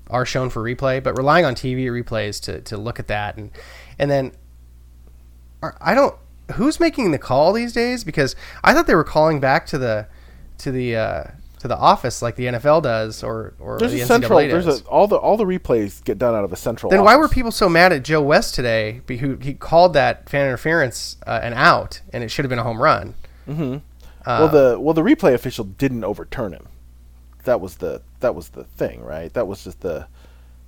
[0.10, 1.02] are shown for replay.
[1.04, 3.52] But relying on TV replays to, to look at that and
[4.00, 4.32] and then
[5.62, 6.16] are, I don't
[6.54, 10.08] who's making the call these days because I thought they were calling back to the
[10.60, 11.24] to the uh,
[11.60, 14.40] to the office like the NFL does or or There's the a NCAA central.
[14.40, 14.66] does.
[14.66, 16.90] There's a all the all the replays get done out of a central.
[16.90, 19.02] Then why were people so mad at Joe West today?
[19.08, 22.64] Who he called that fan interference uh, an out, and it should have been a
[22.64, 23.16] home run.
[23.48, 23.80] Uh,
[24.26, 26.68] well, the well the replay official didn't overturn him.
[27.46, 29.34] That was the that was the thing, right?
[29.34, 30.08] That was just the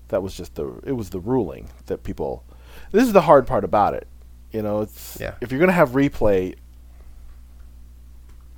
[0.10, 2.44] that was just the it was the ruling that people.
[2.92, 4.08] This is the hard part about it.
[4.52, 5.36] You know, it's Yeah.
[5.42, 6.56] if you're gonna have replay,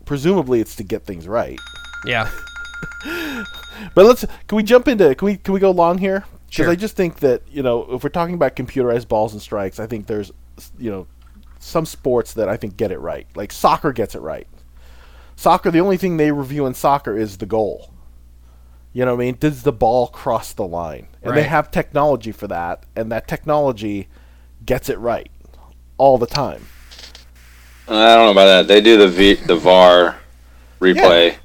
[0.05, 1.59] presumably it's to get things right.
[2.05, 2.29] Yeah,
[3.95, 6.25] But let's can we jump into can we can we go long here?
[6.47, 6.69] Because Sure.
[6.69, 9.87] I just think that you know if we're talking about computerized balls and strikes, I
[9.87, 10.31] think there's
[10.77, 11.07] you know
[11.59, 13.27] some sports that I think get it right.
[13.35, 14.47] Like soccer gets it right.
[15.35, 17.91] Soccer, the only thing they review in soccer is the goal.
[18.93, 19.37] You know what I mean?
[19.39, 21.07] Does the ball cross the line?
[21.21, 24.09] And they have technology for that, and that technology
[24.65, 25.31] gets it right
[25.97, 26.67] all the time.
[27.87, 28.67] I don't know about that.
[28.67, 30.17] They do the v, the VAR
[30.79, 31.37] replay,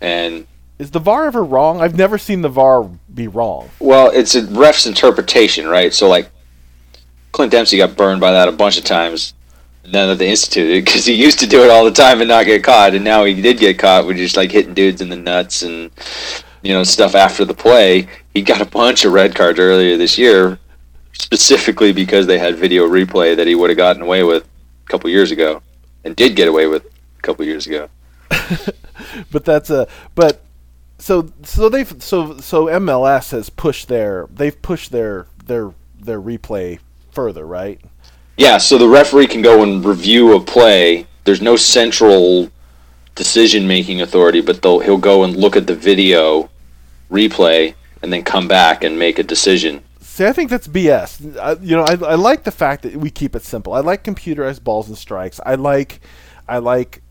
[0.00, 0.46] and
[0.78, 1.80] Is the VAR ever wrong?
[1.80, 3.70] I've never seen the VAR be wrong.
[3.78, 5.92] well, it's a ref's interpretation, right?
[5.92, 6.30] So like,
[7.32, 9.34] Clint Dempsey got burned by that a bunch of times,
[9.88, 12.46] None of the instituted because he used to do it all the time and not
[12.46, 15.16] get caught, and now he did get caught with just like hitting dudes in the
[15.16, 15.92] nuts and
[16.66, 18.08] you know stuff after the play.
[18.34, 20.58] He got a bunch of red cards earlier this year,
[21.12, 25.08] specifically because they had video replay that he would have gotten away with a couple
[25.08, 25.62] years ago,
[26.04, 27.88] and did get away with a couple years ago.
[29.30, 30.42] but that's a but
[30.98, 36.80] so so they've so so MLS has pushed their they've pushed their their their replay
[37.12, 37.80] further, right?
[38.36, 41.06] Yeah, so the referee can go and review a play.
[41.24, 42.50] There's no central
[43.14, 46.50] decision making authority, but they'll, he'll go and look at the video
[47.10, 49.82] replay and then come back and make a decision.
[50.00, 51.36] See, I think that's BS.
[51.38, 53.74] I, you know, I, I like the fact that we keep it simple.
[53.74, 55.40] I like computerized balls and strikes.
[55.44, 56.00] I like,
[56.48, 57.02] I like,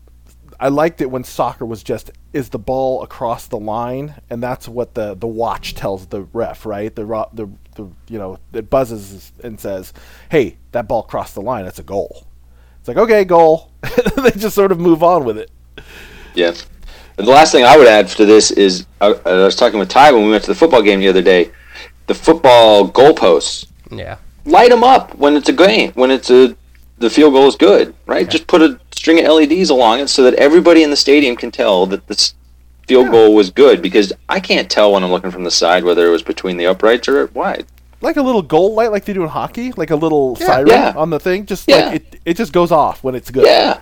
[0.58, 4.68] I liked it when soccer was just is the ball across the line, and that's
[4.68, 6.94] what the the watch tells the ref, right?
[6.94, 9.92] The the the you know it buzzes and says,
[10.30, 11.64] "Hey, that ball crossed the line.
[11.64, 12.26] That's a goal."
[12.80, 13.70] It's like okay, goal.
[14.16, 15.50] they just sort of move on with it.
[16.34, 16.54] Yeah.
[17.18, 19.88] And the last thing I would add to this is I, I was talking with
[19.88, 21.50] Ty when we went to the football game the other day.
[22.06, 24.16] The football goalposts, Yeah.
[24.44, 26.54] light them up when it's a game, when it's a
[26.98, 28.28] the field goal is good, right?
[28.28, 31.50] Just put a string of LEDs along it so that everybody in the stadium can
[31.50, 32.32] tell that this
[32.88, 33.12] field Yeah.
[33.12, 36.10] goal was good because I can't tell when I'm looking from the side whether it
[36.10, 37.66] was between the uprights or wide.
[38.00, 40.46] Like a little goal light, like they do in hockey, like a little Yeah.
[40.46, 40.92] siren Yeah.
[40.96, 41.44] on the thing.
[41.44, 41.86] Just Yeah.
[41.88, 43.44] like it, it just goes off when it's good.
[43.46, 43.78] Yeah.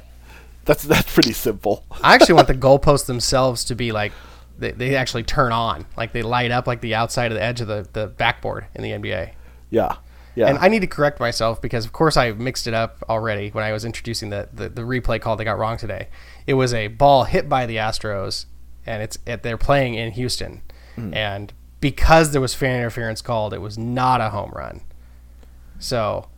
[0.65, 1.85] That's that's pretty simple.
[2.03, 4.13] I actually want the goalposts themselves to be like
[4.59, 7.61] they, they actually turn on, like they light up like the outside of the edge
[7.61, 9.33] of the, the backboard in the NBA.
[9.71, 9.97] Yeah,
[10.35, 10.49] yeah.
[10.49, 13.65] And I need to correct myself because, of course, I mixed it up already when
[13.65, 16.09] I was introducing the, the, the replay call they got wrong today.
[16.47, 18.47] It was a ball hit by the Astros,
[18.87, 20.63] and it's it, they're playing in Houston,
[20.97, 21.15] hmm.
[21.15, 24.81] and because there was fan interference called, it was not a home run.
[25.79, 26.29] So,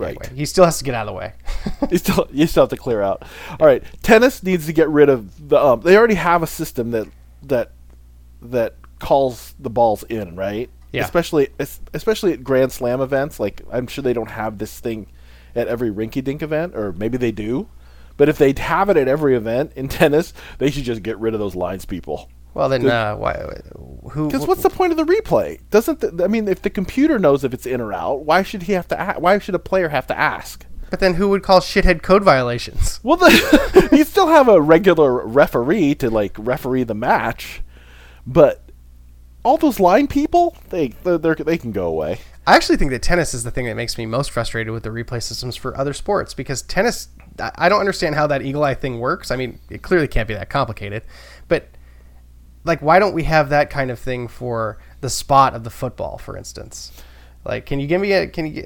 [0.00, 0.16] Right.
[0.20, 1.32] anyway, he still has to get out of the way.
[1.90, 3.24] you still you still have to clear out.
[3.58, 5.80] All right, tennis needs to get rid of the um.
[5.80, 7.08] They already have a system that
[7.42, 7.72] that
[8.42, 10.70] that calls the balls in, right?
[10.92, 11.04] Yeah.
[11.04, 11.48] Especially
[11.92, 13.38] especially at Grand Slam events.
[13.38, 15.06] Like I'm sure they don't have this thing
[15.54, 17.68] at every rinky dink event, or maybe they do.
[18.16, 21.34] But if they have it at every event in tennis, they should just get rid
[21.34, 22.28] of those lines people.
[22.58, 23.34] Well, then uh, why?
[24.10, 24.26] Who?
[24.26, 25.60] Because what's the point of the replay?
[25.70, 28.64] Doesn't the, I mean if the computer knows if it's in or out, why should
[28.64, 29.16] he have to?
[29.16, 30.66] A- why should a player have to ask?
[30.90, 32.98] But then who would call shithead code violations?
[33.04, 37.62] Well, the, you still have a regular referee to like referee the match,
[38.26, 38.68] but
[39.44, 42.18] all those line people, they they're, can go away.
[42.44, 44.90] I actually think that tennis is the thing that makes me most frustrated with the
[44.90, 47.06] replay systems for other sports because tennis,
[47.38, 49.30] I don't understand how that eagle eye thing works.
[49.30, 51.04] I mean, it clearly can't be that complicated,
[51.46, 51.68] but
[52.64, 56.18] like, why don't we have that kind of thing for the spot of the football,
[56.18, 56.92] for instance?
[57.44, 58.26] Like, can you give me a?
[58.26, 58.62] Can you?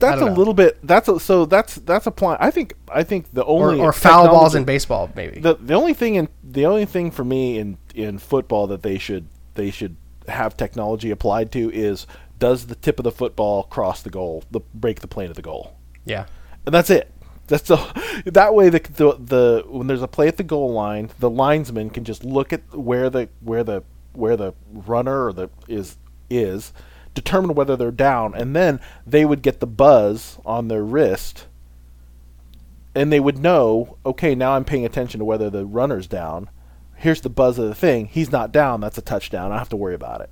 [0.00, 0.32] That's a know.
[0.32, 0.78] little bit.
[0.82, 2.38] That's a, so that's that's a point.
[2.40, 5.40] I think I think the only or foul balls in baseball, maybe.
[5.40, 8.98] the the only thing in the only thing for me in in football that they
[8.98, 9.96] should they should
[10.26, 12.06] have technology applied to is
[12.38, 15.42] does the tip of the football cross the goal, the break the plane of the
[15.42, 15.76] goal.
[16.04, 16.26] yeah,
[16.66, 17.10] and that's it.
[17.48, 21.10] That's the that way the, the the when there's a play at the goal line,
[21.18, 23.82] the linesman can just look at where the where the
[24.12, 25.96] where the runner or the is
[26.30, 26.72] is,
[27.14, 31.46] determine whether they're down, and then they would get the buzz on their wrist,
[32.94, 36.50] and they would know, okay, now I'm paying attention to whether the runner's down.
[36.96, 38.06] Here's the buzz of the thing.
[38.06, 38.80] He's not down.
[38.80, 39.46] That's a touchdown.
[39.46, 40.30] I don't have to worry about it.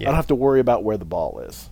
[0.00, 1.70] I don't have to worry about where the ball is.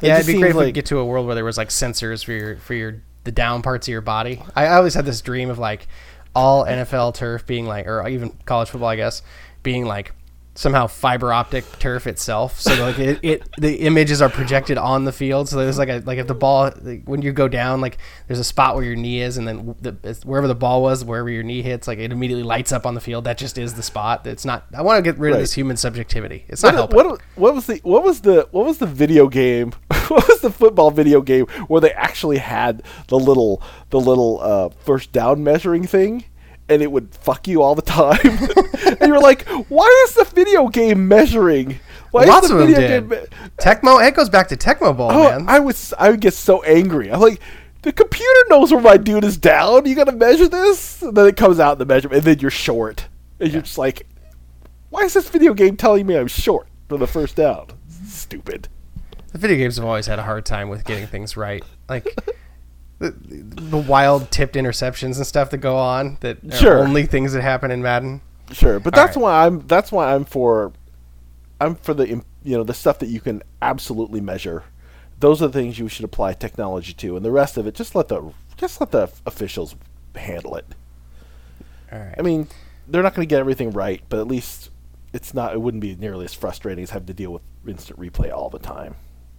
[0.00, 1.56] It yeah, it'd be great if we could get to a world where there was
[1.56, 4.42] like sensors for your for your the down parts of your body.
[4.54, 5.86] I, always had this dream of like
[6.34, 9.20] all NFL turf being like, or even college football, I guess,
[9.62, 10.12] being like
[10.54, 12.58] somehow fiber optic turf itself.
[12.58, 15.50] So like it, it the images are projected on the field.
[15.50, 18.38] So there's like a like if the ball like, when you go down, like there's
[18.38, 21.28] a spot where your knee is, and then the, it's wherever the ball was, wherever
[21.28, 23.24] your knee hits, like it immediately lights up on the field.
[23.24, 24.26] That just is the spot.
[24.26, 24.64] It's not.
[24.74, 26.44] I want to get rid of this human subjectivity.
[26.48, 26.96] It's not What, helping.
[26.96, 29.72] what, what was the what was the what was the video game?
[30.10, 34.68] what was the football video game where they actually had the little the little uh,
[34.70, 36.24] first down measuring thing,
[36.68, 38.18] and it would fuck you all the time,
[38.86, 41.78] and you're like, why is the video game measuring?
[42.12, 42.88] Why is Lots the of them did.
[42.88, 43.26] game me-
[43.58, 44.06] Tecmo.
[44.06, 45.48] It goes back to Tecmo Bowl, Oh, man.
[45.48, 47.10] I was I would get so angry.
[47.12, 47.40] I'm like.
[47.82, 49.86] The computer knows where my dude is down.
[49.86, 52.50] You gotta measure this, and then it comes out in the measurement, and then you're
[52.50, 53.06] short,
[53.38, 54.08] and you're just like,
[54.90, 57.66] "Why is this video game telling me I'm short for the first down?"
[58.08, 58.66] Stupid.
[59.36, 61.62] The video games have always had a hard time with getting things right.
[61.90, 62.04] Like
[63.00, 66.78] the, the wild tipped interceptions and stuff that go on that are Sure.
[66.78, 68.22] only things that happen in Madden.
[68.52, 69.22] Sure, but All that's right.
[69.22, 70.72] why I'm that's why I'm for
[71.60, 74.64] I'm for the im- you know the stuff that you can absolutely measure.
[75.20, 77.94] Those are the things you should apply technology to, and the rest of it just
[77.94, 79.76] let the just let the officials
[80.14, 80.64] handle it.
[81.92, 82.14] All right.
[82.16, 82.48] I mean,
[82.88, 84.70] they're not going to get everything right, but at least
[85.12, 85.52] it's not.
[85.52, 88.58] It wouldn't be nearly as frustrating as having to deal with instant replay all the
[88.58, 88.94] time.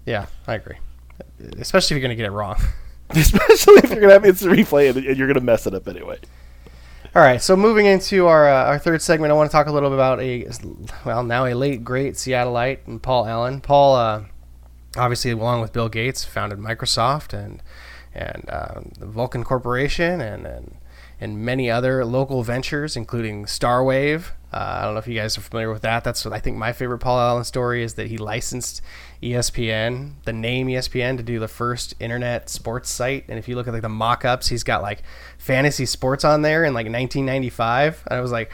[0.07, 0.77] Yeah, I agree.
[1.59, 2.55] Especially if you're going to get it wrong.
[3.09, 5.75] Especially if you're going to have instant replay and, and you're going to mess it
[5.75, 6.17] up anyway.
[7.13, 9.71] All right, so moving into our uh, our third segment, I want to talk a
[9.71, 10.47] little bit about a
[11.05, 13.59] well now a late great Seattleite and Paul Allen.
[13.59, 14.23] Paul, uh,
[14.95, 17.63] obviously, along with Bill Gates, founded Microsoft and
[18.13, 20.77] and uh, the Vulcan Corporation and, and
[21.19, 24.31] and many other local ventures, including Starwave.
[24.51, 26.03] Uh, I don't know if you guys are familiar with that.
[26.03, 28.81] That's what I think my favorite Paul Allen story is that he licensed
[29.21, 33.25] ESPN, the name ESPN, to do the first internet sports site.
[33.27, 35.03] And if you look at like the mock-ups, he's got like
[35.37, 38.03] fantasy sports on there in like 1995.
[38.09, 38.51] And I was like,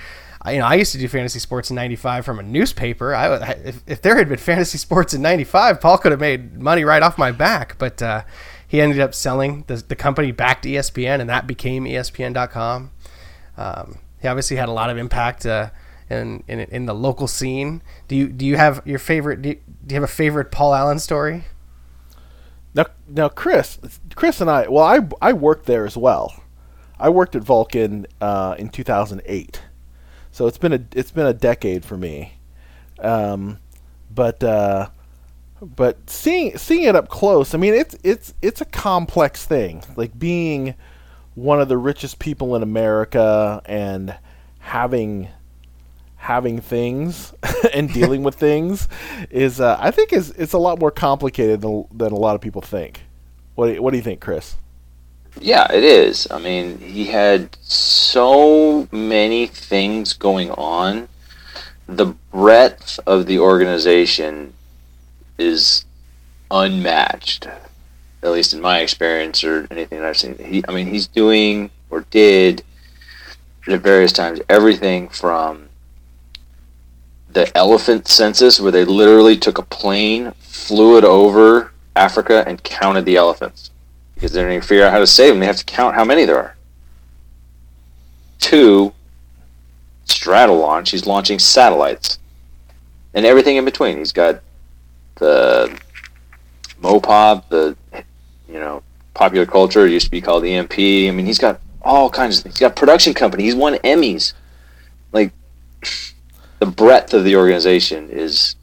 [0.47, 3.15] you know, I used to do fantasy sports in '95 from a newspaper.
[3.15, 6.84] I, if, if there had been fantasy sports in '95, Paul could have made money
[6.84, 7.77] right off my back.
[7.77, 8.23] But uh,
[8.67, 12.91] he ended up selling the, the company back to ESPN, and that became ESPN.com.
[13.56, 15.69] Um, he obviously had a lot of impact uh,
[16.21, 17.82] in, in in the local scene.
[18.08, 19.41] Do you do you have your favorite?
[19.41, 21.45] Do you, do you have a favorite Paul Allen story?
[22.76, 23.78] Now, now, Chris,
[24.15, 24.67] Chris and I.
[24.67, 26.34] Well, I I worked there as well.
[26.99, 29.62] I worked at Vulcan uh, in 2008,
[30.32, 32.34] so it's been a it's been a decade for me.
[32.99, 33.60] Um,
[34.13, 34.89] but uh,
[35.62, 39.84] but seeing seeing it up close, I mean, it's it's it's a complex thing.
[39.95, 40.76] Like being
[41.36, 44.15] one of the richest people in America and
[44.60, 45.30] having
[46.23, 47.33] having things
[47.73, 48.88] and dealing with things
[49.29, 52.41] is uh, I think is it's a lot more complicated than, than a lot of
[52.41, 53.01] people think.
[53.55, 54.55] What do you, what do you think, Chris?
[55.39, 56.27] Yeah, it is.
[56.31, 61.09] I mean, he had so many things going on.
[61.88, 64.53] The breadth of the organization
[65.38, 65.83] is
[66.49, 70.38] unmatched, at least in my experience or anything that I've seen.
[70.38, 72.63] He, I mean, he's doing or did
[73.67, 75.62] at various times everything from
[77.34, 83.06] the elephant census, where they literally took a plane, flew it over Africa, and counted
[83.06, 83.72] the elephants
[84.24, 85.41] because going to figure out how to save them.
[85.41, 86.56] They have to count how many there are.
[88.39, 88.93] Two,
[90.06, 90.91] Stratolaunch.
[90.91, 92.19] He's launching satellites
[93.13, 93.98] and everything in between.
[93.98, 94.41] He's got
[95.15, 95.78] the
[96.82, 97.76] Mopop, the
[98.48, 98.82] you know
[99.13, 99.86] popular culture.
[99.86, 100.74] Used to be called EMP.
[100.74, 102.56] I mean, he's got all kinds of things.
[102.56, 103.43] He's got production company.
[103.43, 104.32] He's won Emmys.
[105.12, 105.34] Like
[106.63, 108.56] the breadth of the organization is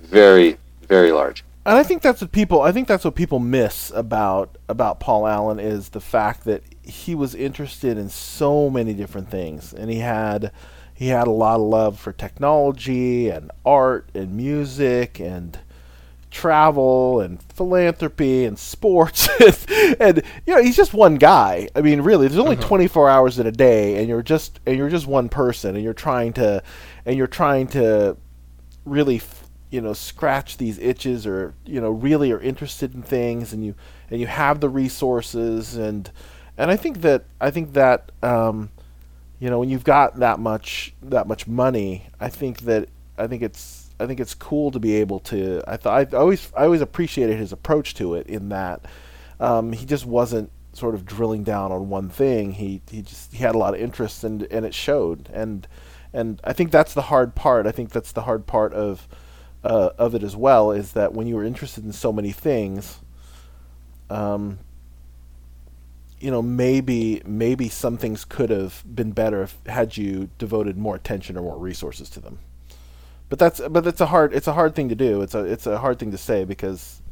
[0.00, 1.44] very very large.
[1.66, 5.26] And I think that's what people I think that's what people miss about about Paul
[5.26, 9.74] Allen is the fact that he was interested in so many different things.
[9.74, 10.50] And he had
[10.94, 15.58] he had a lot of love for technology and art and music and
[16.30, 19.28] travel and philanthropy and sports.
[19.38, 21.68] And, and, you know he's just one guy.
[21.76, 22.68] I mean really there's only mm-hmm.
[22.68, 25.92] 24 hours in a day and you're just and you're just one person and you're
[25.92, 26.62] trying to
[27.06, 28.16] and you're trying to
[28.84, 29.22] really
[29.70, 33.74] you know scratch these itches or you know really are interested in things and you
[34.10, 36.10] and you have the resources and
[36.58, 38.70] and I think that I think that um,
[39.38, 43.42] you know when you've got that much that much money I think that I think
[43.42, 46.80] it's I think it's cool to be able to I thought I always I always
[46.80, 48.84] appreciated his approach to it in that
[49.38, 52.52] um, he just wasn't sort of drilling down on one thing.
[52.52, 55.28] He he just he had a lot of interest and and it showed.
[55.32, 55.66] And
[56.12, 59.08] and I think that's the hard part I think that's the hard part of
[59.66, 63.00] uh, of it as well is that when you were interested in so many things,
[64.08, 64.60] um,
[66.20, 70.94] you know, maybe maybe some things could have been better if had you devoted more
[70.94, 72.38] attention or more resources to them.
[73.28, 75.20] But that's but that's a hard it's a hard thing to do.
[75.22, 77.02] It's a it's a hard thing to say because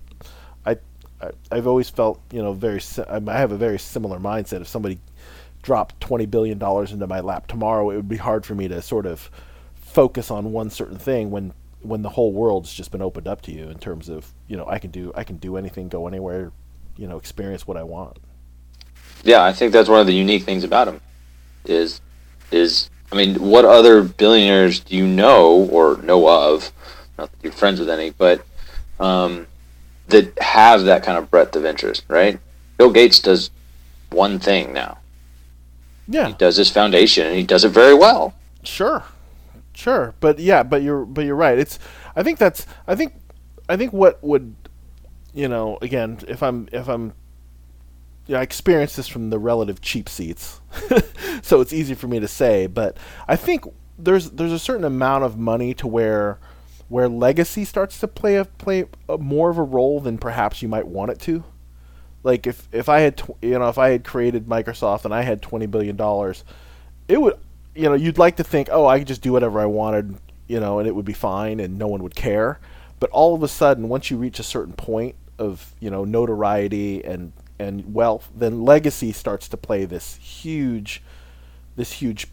[0.65, 0.79] I,
[1.21, 4.61] I I've always felt you know very I have a very similar mindset.
[4.61, 5.01] If somebody
[5.65, 8.81] dropped twenty billion dollars into my lap tomorrow, it would be hard for me to
[8.81, 9.31] sort of
[9.75, 13.53] focus on one certain thing when when the whole world's just been opened up to
[13.53, 16.53] you in terms of you know I can do I can do anything, go anywhere,
[16.97, 18.19] you know, experience what I want.
[19.25, 21.01] Yeah, I think that's one of the unique things about him.
[21.65, 22.01] Is
[22.53, 26.73] is I mean, what other billionaires do you know or know of?
[27.17, 28.45] Not that you're friends with any, but
[28.99, 29.47] um,
[30.09, 32.39] that have that kind of breadth of interest, right?
[32.77, 33.51] Bill Gates does
[34.11, 34.99] one thing now.
[36.07, 38.35] Yeah, he does his foundation, and he does it very well.
[38.63, 39.05] Sure,
[39.75, 41.59] Sure, but yeah, but you're but you're right.
[41.59, 41.79] It's
[42.15, 43.15] I think that's I think
[43.69, 44.55] I think what would
[45.35, 47.13] you know again if I'm if I'm
[48.27, 50.61] yeah, I experienced this from the relative cheap seats,
[51.43, 52.69] so it's easy for me to say.
[52.69, 52.97] But
[53.27, 53.65] I think
[53.99, 56.39] there's there's a certain amount of money to where
[56.89, 60.69] where legacy starts to play a play a, more of a role than perhaps you
[60.69, 61.43] might want it to.
[62.25, 65.23] Like if if I had tw- you know if I had created Microsoft and I
[65.23, 66.43] had twenty billion dollars,
[67.07, 67.39] it would
[67.77, 70.17] you know you'd like to think oh I could just do whatever I wanted
[70.49, 72.59] you know and it would be fine and no one would care,
[72.99, 77.05] but all of a sudden once you reach a certain point of you know notoriety
[77.05, 81.03] and and wealth, then legacy starts to play this huge
[81.77, 82.27] this huge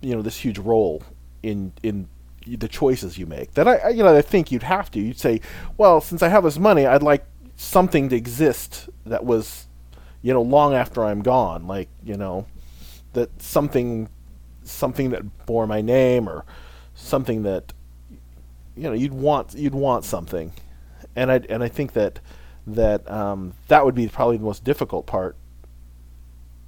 [0.00, 1.02] you know this huge role
[1.42, 2.08] in in
[2.46, 3.54] the choices you make.
[3.54, 5.00] That I, I you know I think you'd have to.
[5.00, 5.40] You'd say,
[5.76, 7.24] well, since I have this money, I'd like
[7.56, 9.66] something to exist that was,
[10.22, 11.66] you know, long after I'm gone.
[11.66, 12.46] Like you know,
[13.12, 14.08] that something
[14.62, 16.44] something that bore my name or
[16.94, 17.72] something that
[18.76, 20.52] you know you'd want you'd want something,
[21.14, 22.20] and I and I think that
[22.66, 25.36] that um, that would be probably the most difficult part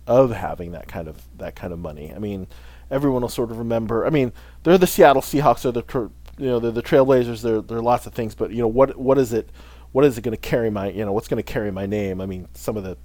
[0.07, 2.13] of having that kind of that kind of money.
[2.15, 2.47] I mean,
[2.91, 4.07] everyone will sort of remember.
[4.07, 4.33] I mean,
[4.63, 7.43] they're the Seattle Seahawks, they're the you know they're the Trailblazers.
[7.43, 9.49] There are lots of things, but you know what what is it?
[9.97, 12.21] What is it going to carry my you know what's going to carry my name?
[12.21, 12.99] I mean, some of the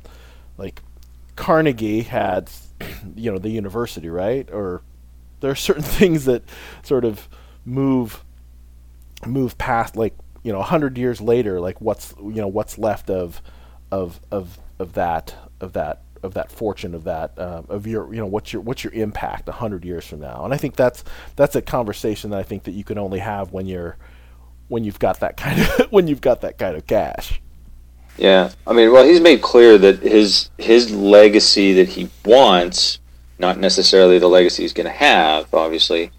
[0.58, 0.82] like
[1.38, 2.52] Carnegie had
[3.16, 4.50] you know the university, right?
[4.52, 4.82] Or
[5.40, 6.44] there are certain things that
[6.84, 7.30] sort of
[7.64, 8.26] move
[9.26, 10.14] move past like
[10.44, 13.42] you know a hundred years later like what's you know what's left of
[13.90, 18.20] of of of that of that of that fortune of that um, of your you
[18.20, 21.06] know what's your what's your impact a hundred years from now and I think that's
[21.38, 23.96] that's a conversation that I think that you can only have when you're
[24.72, 27.42] when you've got that kind of when you've got that kind of cash
[28.18, 33.00] yeah I mean well he's made clear that his his legacy that he wants
[33.40, 36.12] not necessarily the legacy he's going to have obviously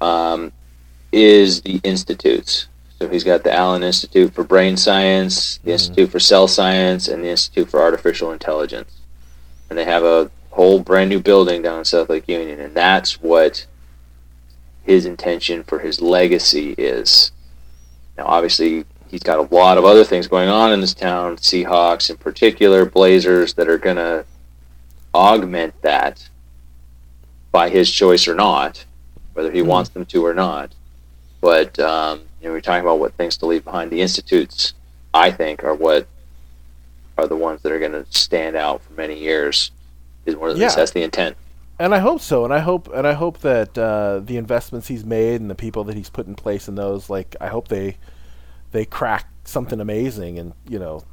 [0.00, 0.52] um,
[1.12, 2.68] is the institutes
[2.98, 5.70] so he's got the Allen Institute for Brain Science, the mm-hmm.
[5.72, 8.90] Institute for Cell Science, and the Institute for Artificial Intelligence
[9.68, 13.20] and they have a whole brand new building down in South Lake Union, and that's
[13.20, 13.66] what
[14.82, 17.32] his intention for his legacy is.
[18.16, 22.10] Now, obviously, he's got a lot of other things going on in this town, Seahawks
[22.10, 24.24] in particular, Blazers, that are going to
[25.14, 26.28] augment that
[27.52, 28.84] by his choice or not,
[29.32, 29.68] whether he mm-hmm.
[29.68, 30.74] wants them to or not.
[31.40, 33.90] But um, you know, we're talking about what things to leave behind.
[33.90, 34.74] The institutes,
[35.14, 36.06] I think, are what
[37.16, 39.70] are the ones that are going to stand out for many years.
[40.26, 40.68] Is one of yeah.
[40.68, 41.36] that's the intent.
[41.78, 45.04] And I hope so, and I hope and I hope that uh, the investments he's
[45.04, 47.98] made and the people that he's put in place in those, like I hope they
[48.72, 51.04] they crack something amazing and you know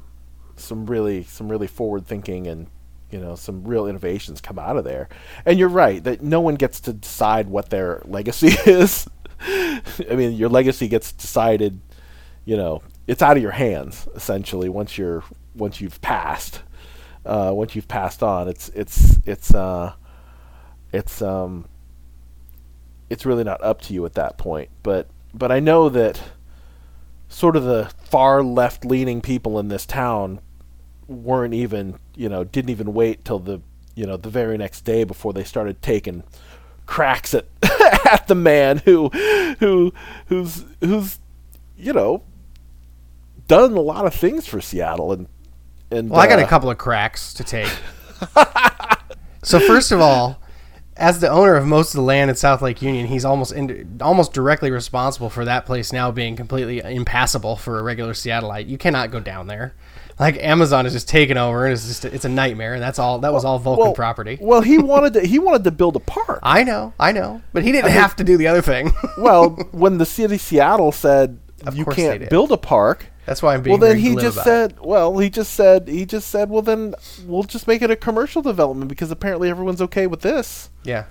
[0.56, 2.66] some really some really forward thinking and
[3.10, 5.10] you know some real innovations come out of there.
[5.44, 9.06] And you're right that no one gets to decide what their legacy is.
[9.40, 11.78] I mean, your legacy gets decided,
[12.46, 16.62] you know, it's out of your hands essentially once you're once you've passed,
[17.26, 19.92] uh, once you've passed on, it's it's it's uh,
[20.94, 21.66] it's um,
[23.10, 24.70] it's really not up to you at that point.
[24.82, 26.20] But but I know that
[27.28, 30.40] sort of the far left leaning people in this town
[31.08, 33.60] weren't even you know didn't even wait till the
[33.96, 36.22] you know the very next day before they started taking
[36.86, 37.46] cracks at
[38.10, 39.08] at the man who
[39.58, 39.92] who
[40.26, 41.18] who's who's
[41.76, 42.22] you know
[43.48, 45.26] done a lot of things for Seattle and
[45.90, 47.70] and well, uh, I got a uh, couple of cracks to take.
[49.42, 50.40] so first of all,
[50.96, 53.98] as the owner of most of the land in South Lake Union, he's almost in,
[54.00, 58.68] almost directly responsible for that place now being completely impassable for a regular Seattleite.
[58.68, 59.74] You cannot go down there.
[60.20, 62.74] Like Amazon is just taken over, and it's just it's a nightmare.
[62.74, 63.18] And that's all.
[63.18, 64.38] That was all Vulcan well, property.
[64.40, 66.38] Well, he wanted to he wanted to build a park.
[66.44, 68.92] I know, I know, but he didn't I have mean, to do the other thing.
[69.18, 73.54] well, when the city of Seattle said of you can't build a park, that's why
[73.54, 73.78] I'm being.
[73.78, 74.72] Well, then he just said.
[74.72, 74.84] It.
[74.84, 75.88] Well, he just said.
[75.88, 76.50] He just said.
[76.50, 76.94] Well, then
[77.26, 80.70] we'll just make it a commercial development because apparently everyone's okay with this.
[80.84, 81.06] Yeah.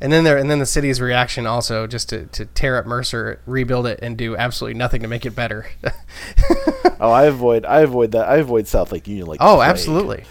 [0.00, 3.40] And then there, and then the city's reaction also just to, to tear up Mercer,
[3.46, 5.66] rebuild it, and do absolutely nothing to make it better.
[7.00, 8.28] oh, I avoid, I avoid that.
[8.28, 9.40] I avoid South Lake Union like.
[9.42, 10.24] Oh, absolutely.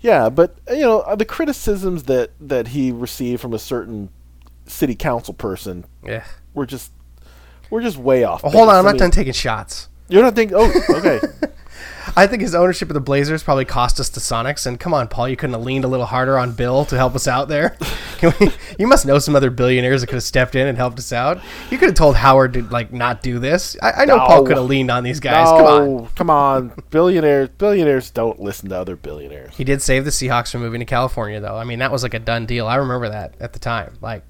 [0.00, 4.10] Yeah, but you know uh, the criticisms that that he received from a certain
[4.66, 5.86] city council person.
[6.04, 6.24] Yeah.
[6.52, 6.92] Were just,
[7.70, 8.42] we're just way off.
[8.42, 9.88] Well, hold on, I'm I not mean, done taking shots.
[10.08, 10.56] You're not thinking.
[10.58, 11.20] Oh, okay.
[12.16, 14.66] I think his ownership of the Blazers probably cost us the Sonics.
[14.66, 17.14] And come on, Paul, you couldn't have leaned a little harder on Bill to help
[17.14, 17.76] us out there.
[18.40, 21.12] We, you must know some other billionaires that could have stepped in and helped us
[21.12, 21.42] out.
[21.70, 23.76] You could have told Howard to like not do this.
[23.82, 24.26] I, I know no.
[24.26, 25.44] Paul could have leaned on these guys.
[25.50, 27.50] No, come on, come on, billionaires.
[27.50, 29.54] Billionaires don't listen to other billionaires.
[29.54, 31.56] He did save the Seahawks from moving to California, though.
[31.56, 32.66] I mean, that was like a done deal.
[32.66, 33.98] I remember that at the time.
[34.00, 34.22] Like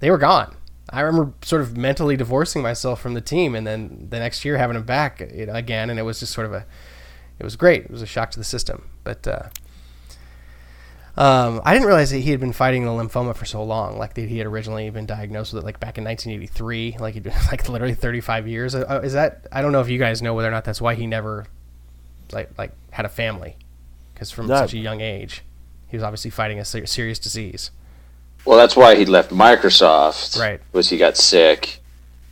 [0.00, 0.56] they were gone.
[0.90, 4.56] I remember sort of mentally divorcing myself from the team, and then the next year
[4.58, 6.64] having him back you know, again, and it was just sort of a,
[7.38, 7.84] it was great.
[7.84, 9.48] It was a shock to the system, but uh,
[11.16, 13.98] um, I didn't realize that he had been fighting the lymphoma for so long.
[13.98, 16.96] Like that he had originally been diagnosed with it, like back in 1983.
[17.00, 18.74] Like he'd been like literally 35 years.
[18.74, 19.46] Uh, is that?
[19.50, 21.46] I don't know if you guys know whether or not that's why he never,
[22.32, 23.56] like, like had a family.
[24.14, 24.56] because from No.
[24.56, 25.42] such a young age,
[25.88, 27.72] he was obviously fighting a ser- serious disease.
[28.44, 30.38] Well, that's why he left Microsoft.
[30.38, 30.60] Right.
[30.72, 31.80] Was he got sick,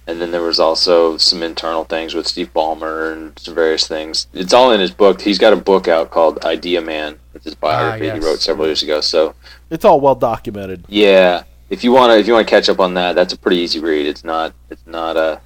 [0.06, 4.26] and then there was also some internal things with Steve Ballmer and some various things.
[4.32, 5.20] It's all in his book.
[5.20, 7.18] He's got a book out called Idea Man.
[7.34, 8.22] It's his biography Ah, yes.
[8.24, 9.00] he wrote several years ago.
[9.02, 9.34] So
[9.70, 10.84] It's all well documented.
[10.88, 13.38] yeah, if you want to, if you want to catch up on that, that's a
[13.38, 14.06] pretty easy read.
[14.06, 15.40] It's not, it's not a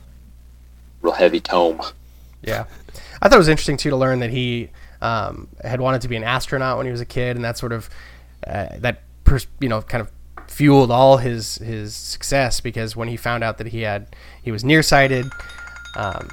[1.03, 1.81] real heavy tome.
[2.43, 2.65] Yeah,
[3.21, 4.71] I thought it was interesting too to learn that he
[5.03, 7.73] um, had wanted to be an astronaut when he was a kid, and that sort
[7.73, 7.91] of
[8.47, 10.11] uh, that pers- you know kind of
[10.51, 14.65] fueled all his his success because when he found out that he had he was
[14.65, 15.27] nearsighted,
[15.97, 16.29] um,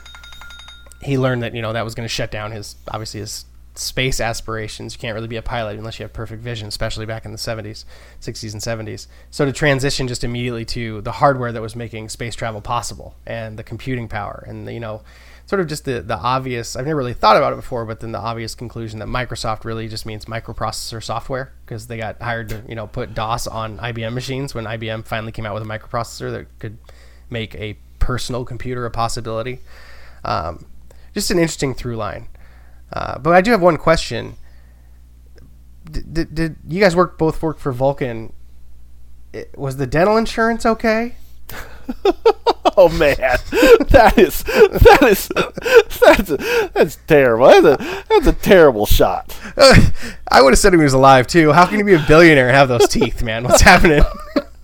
[1.01, 3.45] he learned that you know that was going to shut down his obviously his
[3.75, 4.95] space aspirations.
[4.95, 7.37] You can't really be a pilot unless you have perfect vision, especially back in the
[7.37, 7.85] 70s,
[8.19, 9.05] 60s, and 70s.
[9.29, 13.57] So to transition just immediately to the hardware that was making space travel possible and
[13.57, 15.03] the computing power and the, you know
[15.47, 18.11] sort of just the, the obvious i've never really thought about it before but then
[18.11, 22.61] the obvious conclusion that microsoft really just means microprocessor software because they got hired to
[22.67, 26.31] you know put dos on ibm machines when ibm finally came out with a microprocessor
[26.31, 26.77] that could
[27.29, 29.59] make a personal computer a possibility.
[30.23, 30.65] Um,
[31.13, 32.29] just an interesting through line.
[32.91, 34.35] Uh, but i do have one question.
[35.89, 38.33] Did, did, did you guys work both work for vulcan.
[39.33, 41.15] It- was the dental insurance okay
[42.79, 45.29] Oh man, that is that is
[45.99, 46.29] that's
[46.73, 47.47] that's terrible.
[47.47, 49.35] That's a that's a terrible shot.
[49.57, 51.51] I would have said he was alive too.
[51.51, 53.45] How can you be a billionaire and have those teeth, man?
[53.45, 54.03] What's happening?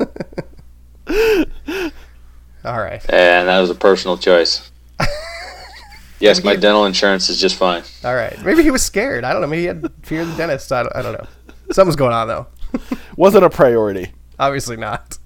[2.63, 3.03] All right.
[3.09, 4.69] And that was a personal choice.
[6.19, 7.81] yes, my dental insurance is just fine.
[8.03, 8.39] All right.
[8.45, 9.23] Maybe he was scared.
[9.23, 9.47] I don't know.
[9.47, 10.71] Maybe he had fear of the dentist.
[10.71, 11.27] I don't, I don't know.
[11.71, 12.45] Something's going on though.
[13.17, 14.11] Wasn't a priority.
[14.37, 15.17] Obviously not.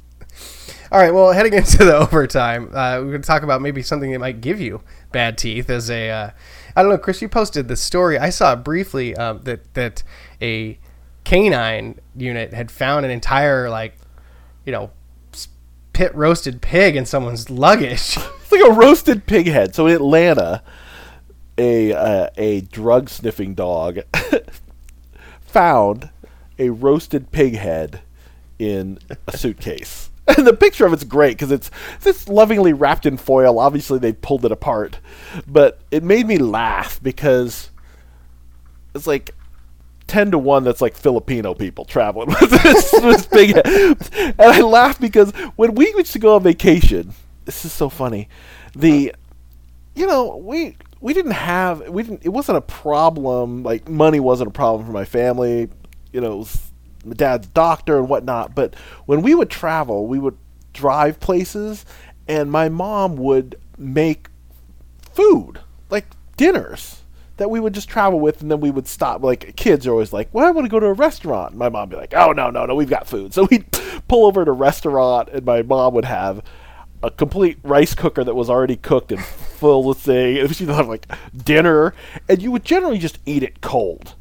[0.91, 1.13] All right.
[1.13, 4.41] Well, heading into the overtime, uh, we're going to talk about maybe something that might
[4.41, 4.81] give you
[5.11, 5.69] bad teeth.
[5.69, 6.29] As a, uh,
[6.75, 8.17] I don't know, Chris, you posted the story.
[8.17, 10.03] I saw briefly um, that that
[10.41, 10.77] a
[11.23, 13.97] canine unit had found an entire like,
[14.65, 14.91] you know,
[15.91, 18.17] pit roasted pig in someone's luggage.
[18.47, 19.75] It's like a roasted pig head.
[19.75, 20.63] So in Atlanta,
[21.57, 23.99] a uh, a drug sniffing dog
[25.41, 26.11] found
[26.57, 27.99] a roasted pig head
[28.57, 30.06] in a suitcase.
[30.27, 31.71] And the picture of it's great because it's
[32.05, 33.59] it's lovingly wrapped in foil.
[33.59, 34.99] Obviously, they pulled it apart,
[35.47, 37.71] but it made me laugh because
[38.93, 39.33] it's like
[40.07, 40.63] ten to one.
[40.63, 43.57] That's like Filipino people traveling with this, this big.
[43.57, 47.13] And I laugh because when we used to go on vacation,
[47.45, 48.27] this is so funny.
[48.75, 49.13] The
[49.95, 54.47] you know we we didn't have we didn't it wasn't a problem like money wasn't
[54.47, 55.69] a problem for my family
[56.11, 56.66] you know it was
[57.07, 60.37] my dad's doctor and whatnot but when we would travel we would
[60.73, 61.85] drive places
[62.27, 64.27] and my mom would make
[65.13, 66.05] food like
[66.35, 67.01] dinners
[67.37, 70.11] that we would just travel with and then we would stop like kids are always
[70.11, 71.55] like well i want to go to a restaurant.
[71.55, 73.33] My mom would be like oh no no no we've got food.
[73.37, 73.71] So we'd
[74.07, 76.43] pull over to a restaurant and my mom would have
[77.03, 79.23] a complete rice cooker that was already cooked and
[79.59, 81.93] full of thing and she'd have like dinner
[82.27, 84.15] and you would generally just eat it cold.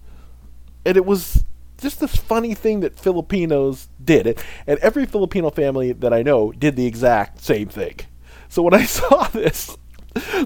[0.84, 1.44] And it was
[1.78, 4.38] just this funny thing that Filipinos did.
[4.66, 7.96] And, every Filipino family that I know did the exact same thing.
[8.48, 9.76] So when I saw this,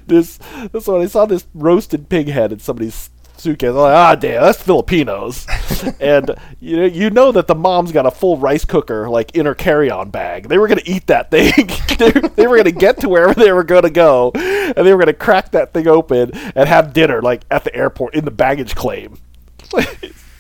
[0.07, 0.39] this,
[0.81, 4.43] so when I saw this roasted pig head in somebody's suitcase, I'm like, ah, damn,
[4.43, 5.47] that's Filipinos.
[6.01, 9.47] and you know, you know that the mom's got a full rice cooker like in
[9.47, 10.49] her carry-on bag.
[10.49, 11.53] They were gonna eat that thing.
[11.99, 15.13] they, they were gonna get to wherever they were gonna go, and they were gonna
[15.13, 19.19] crack that thing open and have dinner like at the airport in the baggage claim.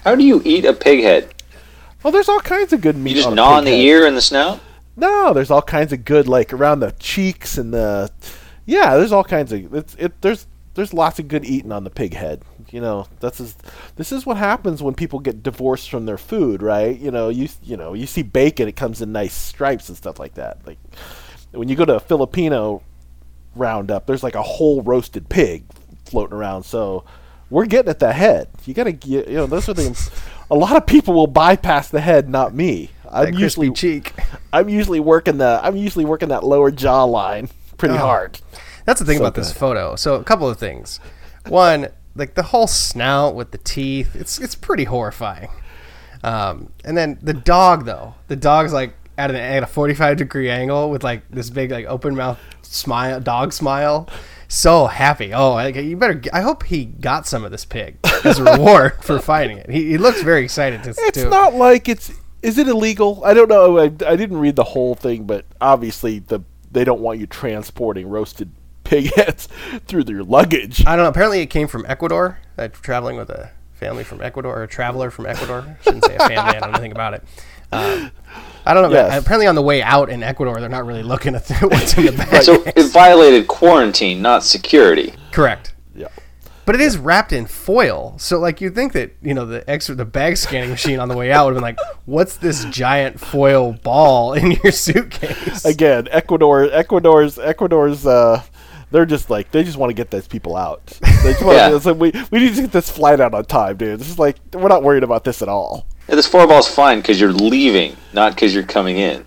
[0.05, 1.35] How do you eat a pig head?
[2.03, 3.11] Well, there's all kinds of good meat.
[3.11, 3.81] You just on gnaw on the head.
[3.81, 4.61] ear and the snout?
[4.97, 8.11] No, there's all kinds of good like around the cheeks and the.
[8.67, 10.21] Yeah, there's all kinds of it's it.
[10.21, 12.43] There's there's lots of good eating on the pig head.
[12.71, 13.57] You know, that's is
[13.97, 16.99] this is what happens when people get divorced from their food, right?
[16.99, 20.19] You know, you you know you see bacon, it comes in nice stripes and stuff
[20.19, 20.67] like that.
[20.67, 20.79] Like
[21.51, 22.83] when you go to a Filipino
[23.57, 25.65] roundup, there's like a whole roasted pig
[26.05, 26.63] floating around.
[26.63, 27.05] So
[27.51, 28.49] we're getting at the head.
[28.65, 30.11] You gotta get you know those are the.
[30.53, 32.91] A lot of people will bypass the head, not me.
[33.11, 34.15] I'm usually cheek.
[34.53, 37.99] I'm usually working the I'm usually working that lower jaw line pretty Oh.
[37.99, 38.41] hard.
[38.85, 39.95] That's the thing So about this photo.
[39.97, 40.99] So a couple of things.
[41.49, 44.17] One, like the whole snout with the teeth.
[44.17, 45.49] It's it's pretty horrifying.
[46.23, 48.15] Um, and then the dog though.
[48.29, 51.87] The dog's like at an at a 45 degree angle with like this big like
[51.87, 52.39] open mouth
[52.71, 54.09] smile, dog smile.
[54.49, 55.33] So happy.
[55.33, 56.21] Oh, I, you better.
[56.33, 59.71] I hope he got some of this pig as a reward for fighting it.
[59.71, 60.91] He, he looks very excited to.
[60.91, 62.12] It's to, not like it's
[62.43, 63.23] is it illegal?
[63.25, 63.79] I don't know.
[63.79, 66.41] I, I didn't read the whole thing, but obviously the
[66.73, 68.51] they don't want you transporting roasted
[68.85, 69.49] pig heads
[69.87, 70.85] through their luggage.
[70.87, 71.11] I don't know.
[71.11, 72.39] Apparently, it came from Ecuador.
[72.59, 75.79] Uh, traveling with a family from Ecuador or a traveler from Ecuador.
[75.83, 76.37] Shouldn't say a family.
[76.37, 77.23] I don't know anything about it.
[77.73, 78.11] Um,
[78.67, 78.89] I don't know.
[78.91, 79.23] but Yes.
[79.23, 82.07] Apparently, on the way out in Ecuador, they're not really looking at the, what's in
[82.07, 82.43] the bag.
[82.43, 85.15] So it violated quarantine, not security.
[85.33, 85.75] Correct.
[85.95, 86.09] Yeah.
[86.67, 89.95] But it is wrapped in foil, so like you'd think that you know the extra
[89.95, 93.19] the bag scanning machine on the way out would have been like, "What's this giant
[93.19, 94.71] foil ball in your
[95.11, 98.07] suitcase?" Again, Ecuador, Ecuador's, Ecuador's.
[98.07, 98.43] Uh,
[98.93, 100.85] they're just like they just want to get those people out.
[101.25, 101.69] They just want Yeah.
[101.71, 103.99] to, it's like, we we need to get this flight out on time, dude.
[103.99, 105.87] This is like we're not worried about this at all.
[106.11, 109.25] Yeah, this four ball's fine because you're leaving, not because you're coming in.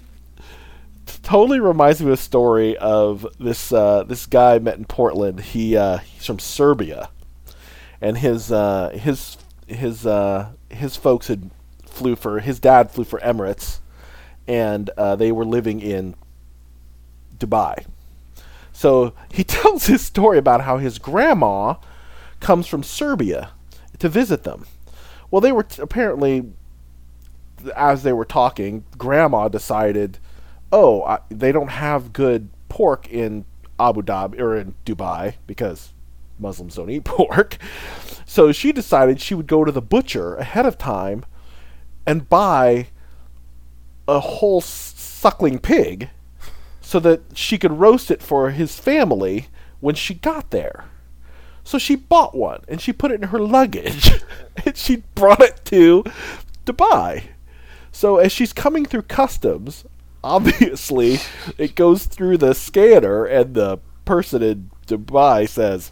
[1.21, 5.39] totally reminds me of a story of this uh, this guy I met in Portland.
[5.39, 7.09] He uh, he's from Serbia,
[8.01, 11.51] and his uh, his his uh, his folks had
[11.85, 13.79] flew for his dad flew for Emirates,
[14.45, 16.15] and uh, they were living in
[17.37, 17.85] Dubai.
[18.73, 21.75] So he tells his story about how his grandma
[22.41, 23.51] comes from Serbia
[23.99, 24.65] to visit them.
[25.31, 26.51] Well, they were t- apparently
[27.75, 30.19] as they were talking, Grandma decided,
[30.71, 33.45] oh, I, they don't have good pork in
[33.79, 35.93] Abu Dhabi or in Dubai because
[36.39, 37.57] Muslims don't eat pork.
[38.25, 41.25] So she decided she would go to the butcher ahead of time
[42.05, 42.87] and buy
[44.07, 46.09] a whole suckling pig
[46.81, 49.47] so that she could roast it for his family
[49.79, 50.85] when she got there.
[51.63, 54.11] So she bought one and she put it in her luggage
[54.65, 56.03] and she brought it to
[56.65, 57.23] Dubai.
[57.93, 59.85] So as she's coming through customs,
[60.23, 61.19] obviously
[61.57, 65.91] it goes through the scanner and the person in Dubai says,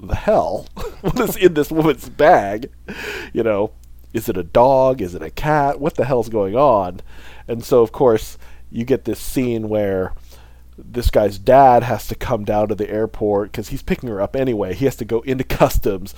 [0.00, 0.66] "The hell?
[1.02, 2.70] what is in this woman's bag?
[3.32, 3.72] You know,
[4.12, 5.02] is it a dog?
[5.02, 5.80] Is it a cat?
[5.80, 7.02] What the hell's going on?"
[7.46, 8.38] And so of course,
[8.70, 10.14] you get this scene where
[10.78, 14.34] this guy's dad has to come down to the airport because he's picking her up
[14.34, 14.74] anyway.
[14.74, 16.14] He has to go into customs.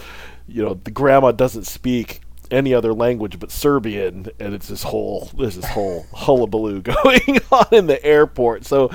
[0.47, 2.21] You know, the grandma doesn't speak
[2.51, 7.67] any other language but Serbian, and it's this whole there's this whole hullabaloo going on
[7.73, 8.65] in the airport.
[8.65, 8.89] So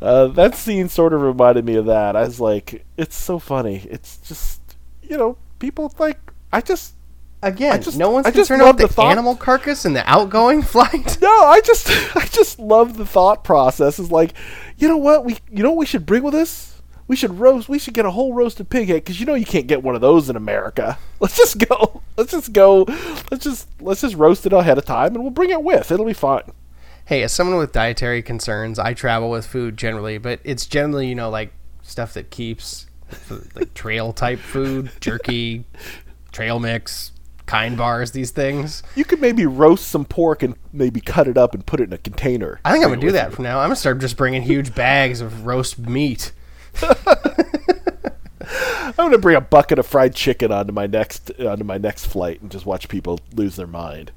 [0.00, 2.16] uh, that scene sort of reminded me of that.
[2.16, 3.86] I was like, it's so funny.
[3.90, 4.60] It's just
[5.02, 6.18] you know, people like
[6.52, 6.94] I just
[7.42, 9.96] Again, I just- no one's I just concerned about the, the thought- animal carcass and
[9.96, 11.16] the outgoing flight.
[11.22, 13.98] no, I just I just love the thought process.
[13.98, 14.34] Is like,
[14.76, 16.79] you know what we you know what we should bring with us?
[17.10, 17.68] We should roast.
[17.68, 19.96] We should get a whole roasted pig head because you know you can't get one
[19.96, 20.96] of those in America.
[21.18, 22.02] Let's just go.
[22.16, 22.84] Let's just go.
[23.32, 25.90] Let's just let's just roast it ahead of time and we'll bring it with.
[25.90, 26.52] It'll be fine.
[27.06, 31.16] hey, as someone with dietary concerns, I travel with food generally, but it's generally you
[31.16, 31.52] know like
[31.82, 32.86] stuff that keeps
[33.56, 35.64] like trail type food, jerky,
[36.30, 37.10] trail mix,
[37.44, 38.84] kind bars, these things.
[38.94, 41.92] You could maybe roast some pork and maybe cut it up and put it in
[41.92, 42.60] a container.
[42.64, 43.58] I think I'm gonna do that from now.
[43.58, 46.30] I'm gonna start just bringing huge bags of roast meat.
[48.42, 52.40] I'm gonna bring a bucket of fried chicken onto my next onto my next flight
[52.40, 54.12] and just watch people lose their mind.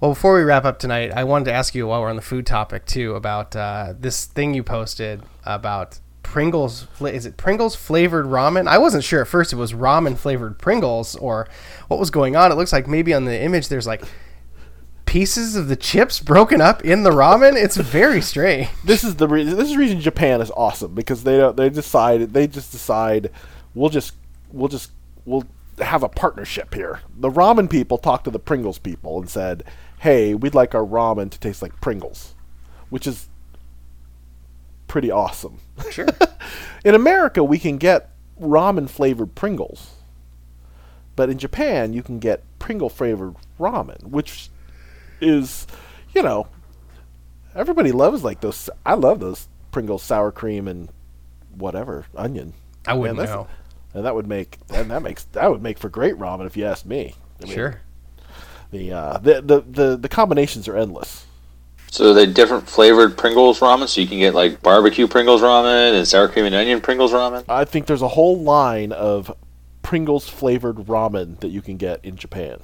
[0.00, 2.22] Well, before we wrap up tonight, I wanted to ask you while we're on the
[2.22, 6.88] food topic too about uh, this thing you posted about Pringles.
[7.00, 8.66] Is it Pringles flavored ramen?
[8.66, 11.46] I wasn't sure at first it was ramen flavored Pringles or
[11.88, 12.50] what was going on.
[12.50, 14.02] It looks like maybe on the image there's like
[15.12, 17.54] pieces of the chips broken up in the ramen.
[17.54, 18.70] It's very strange.
[18.82, 19.58] this is the reason.
[19.58, 21.54] This is the reason Japan is awesome because they don't.
[21.54, 22.32] They decide.
[22.32, 23.30] They just decide.
[23.74, 24.14] We'll just.
[24.50, 24.90] We'll just.
[25.26, 25.44] We'll
[25.78, 27.00] have a partnership here.
[27.14, 29.64] The ramen people talked to the Pringles people and said,
[29.98, 32.34] "Hey, we'd like our ramen to taste like Pringles,"
[32.88, 33.28] which is
[34.88, 35.58] pretty awesome.
[35.90, 36.08] Sure.
[36.86, 38.08] In America, we can get
[38.40, 39.96] ramen flavored Pringles,
[41.16, 44.48] but in Japan, you can get Pringle flavored ramen, which
[45.22, 45.66] is,
[46.14, 46.46] you know,
[47.54, 48.68] everybody loves like those.
[48.84, 50.88] I love those Pringles sour cream and
[51.56, 52.52] whatever onion.
[52.86, 53.46] I wouldn't that's- know.
[53.94, 56.64] And that would make and that makes that would make for great ramen if you
[56.64, 57.14] ask me.
[57.42, 57.80] I mean, Sure.
[58.70, 61.26] The, uh, the the the the combinations are endless.
[61.90, 63.86] So they're different flavored Pringles ramen.
[63.88, 67.44] So you can get like barbecue Pringles ramen and sour cream and onion Pringles ramen.
[67.50, 69.30] I think there's a whole line of
[69.82, 72.60] Pringles flavored ramen that you can get in Japan.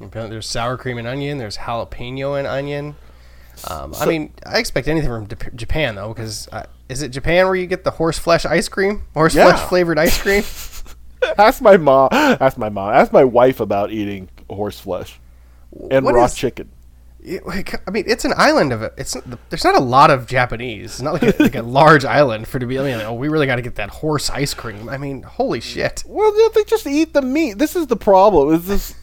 [0.00, 1.38] There's sour cream and onion.
[1.38, 2.96] There's jalapeno and onion.
[3.68, 7.54] Um, I mean, I expect anything from Japan though, because uh, is it Japan where
[7.54, 9.44] you get the horse flesh ice cream, horse Yeah.
[9.50, 10.42] flesh flavored ice cream?
[11.38, 12.08] ask my mom.
[12.12, 12.92] Ask my mom.
[12.94, 15.20] Ask my wife about eating horse flesh
[15.90, 16.70] and What raw is- chicken.
[17.22, 18.94] It- like, I mean, it's an island of it.
[18.96, 19.14] It's
[19.50, 20.92] there's not a lot of Japanese.
[20.92, 22.80] It's not like a, like a large island for to be.
[22.80, 24.88] Like, oh, we really got to get that horse ice cream.
[24.88, 26.02] I mean, holy shit.
[26.06, 27.58] Well, they just eat the meat.
[27.58, 28.54] This is the problem.
[28.54, 28.94] Is this?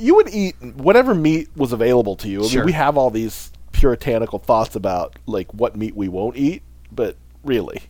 [0.00, 2.44] You would eat whatever meat was available to you.
[2.44, 2.60] I Sure.
[2.60, 7.16] mean, we have all these puritanical thoughts about like what meat we won't eat, but
[7.44, 7.82] really,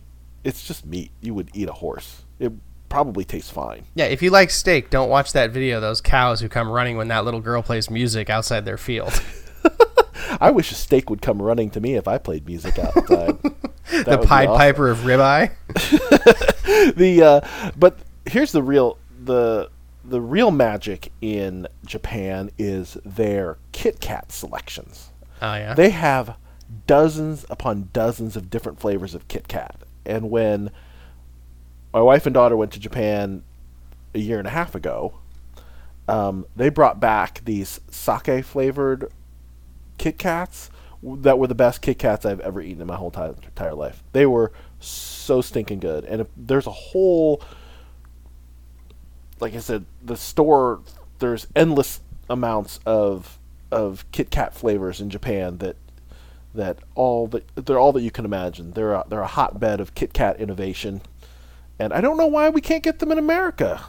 [0.43, 1.11] it's just meat.
[1.21, 2.23] You would eat a horse.
[2.39, 2.51] It
[2.89, 3.85] probably tastes fine.
[3.95, 5.79] Yeah, if you like steak, don't watch that video.
[5.79, 9.21] Those cows who come running when that little girl plays music outside their field.
[10.41, 13.37] I wish a steak would come running to me if I played music outside.
[13.91, 14.57] The Pied awesome.
[14.57, 15.51] Piper of ribeye.
[16.95, 19.69] the uh, but here's the real the
[20.03, 25.11] the real magic in Japan is their Kit Kat selections.
[25.41, 25.73] Oh yeah.
[25.73, 26.37] They have
[26.87, 29.75] dozens upon dozens of different flavors of Kit Kat.
[30.05, 30.71] And when
[31.93, 33.43] my wife and daughter went to Japan
[34.13, 35.13] a year and a half ago,
[36.07, 39.11] um, they brought back these sake flavored
[39.97, 40.69] Kit Kats
[41.03, 44.03] that were the best Kit Kats I've ever eaten in my whole ti- entire life.
[44.11, 46.05] They were so stinking good.
[46.05, 47.41] And if there's a whole,
[49.41, 50.81] like I said, the store
[51.19, 53.39] there's endless amounts of
[53.71, 55.75] of Kit Kat flavors in Japan that
[56.53, 58.71] that all that they're all that you can imagine.
[58.71, 61.01] They're a, they're a hotbed of Kit Kat innovation,
[61.79, 63.81] and I don't know why we can't get them in America.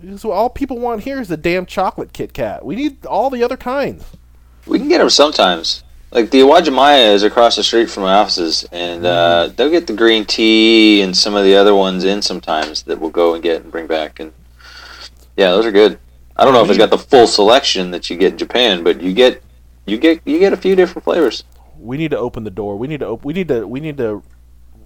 [0.00, 2.64] Because all people want here is the damn chocolate Kit Kat.
[2.64, 4.04] We need all the other kinds.
[4.64, 5.82] We can get them sometimes.
[6.10, 9.92] Like the Uwajimaya is across the street from my offices, and uh, they'll get the
[9.92, 13.62] green tea and some of the other ones in sometimes that we'll go and get
[13.62, 14.20] and bring back.
[14.20, 14.32] And
[15.38, 15.98] yeah, those are good.
[16.36, 19.00] I don't know if it's got the full selection that you get in Japan, but
[19.00, 19.42] you get
[19.86, 21.44] you get you get a few different flavors.
[21.78, 22.76] We need to open the door.
[22.76, 24.22] We need to op- we need to we need to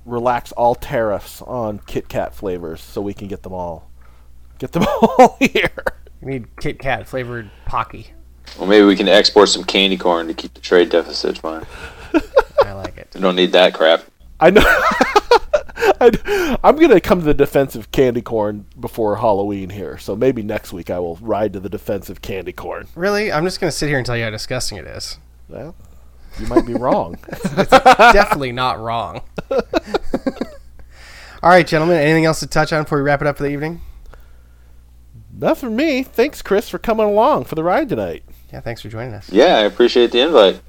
[0.05, 3.91] relax all tariffs on Kit Kat flavors so we can get them all.
[4.59, 5.73] Get them all here.
[6.21, 8.09] We need Kit Kat flavored Pocky.
[8.59, 11.67] Well, maybe we can export some candy corn to keep the trade deficit fine.
[12.63, 13.09] I like it.
[13.15, 14.05] We don't need that crap.
[14.39, 14.63] I know.
[15.77, 20.15] I, I'm going to come to the defense of candy corn before Halloween here, so
[20.15, 22.89] maybe next week I will ride to the defense of candy corn.
[22.95, 23.33] Really?
[23.33, 25.19] I'm just gonna sit here and tell you how disgusting it is.
[25.49, 25.75] Well,
[26.39, 27.19] you might be wrong.
[27.57, 29.23] Definitely not wrong.
[29.51, 31.97] All right, gentlemen.
[31.97, 33.81] Anything else to touch on before we wrap it up for the evening?
[35.33, 36.03] Not for me.
[36.03, 38.25] Thanks, Chris, for coming along for the ride tonight.
[38.53, 39.33] Yeah, thanks for joining us.
[39.33, 40.61] Yeah, I appreciate the invite.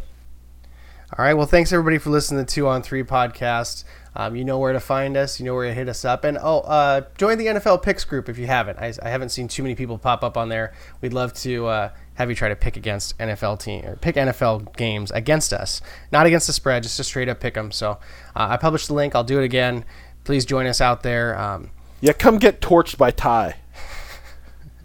[1.18, 1.36] All right.
[1.36, 3.84] Well, thanks everybody for listening to Two on Three podcast.
[4.16, 5.40] Um, you know where to find us.
[5.40, 6.24] You know where to hit us up.
[6.24, 8.78] And oh, uh, join the NFL Picks group if you haven't.
[8.80, 10.74] I, I haven't seen too many people pop up on there.
[11.02, 14.76] We'd love to uh, have you try to pick against NFL team or pick NFL
[14.78, 17.72] games against us, not against the spread, just to straight up pick them.
[17.72, 17.92] So
[18.36, 19.16] uh, I published the link.
[19.16, 19.84] I'll do it again.
[20.24, 21.38] Please join us out there.
[21.40, 23.56] Um, Yeah, come get torched by Ty.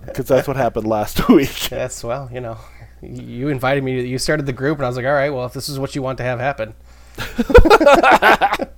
[0.07, 1.68] Because that's what happened last week.
[1.68, 2.57] That's well, you know,
[3.03, 4.01] you invited me.
[4.01, 5.79] to You started the group, and I was like, all right, well, if this is
[5.79, 6.72] what you want to have happen.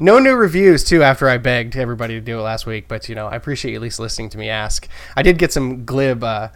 [0.00, 1.02] no new reviews too.
[1.02, 3.76] After I begged everybody to do it last week, but you know, I appreciate you
[3.78, 4.88] at least listening to me ask.
[5.16, 6.22] I did get some glib.
[6.22, 6.48] Uh,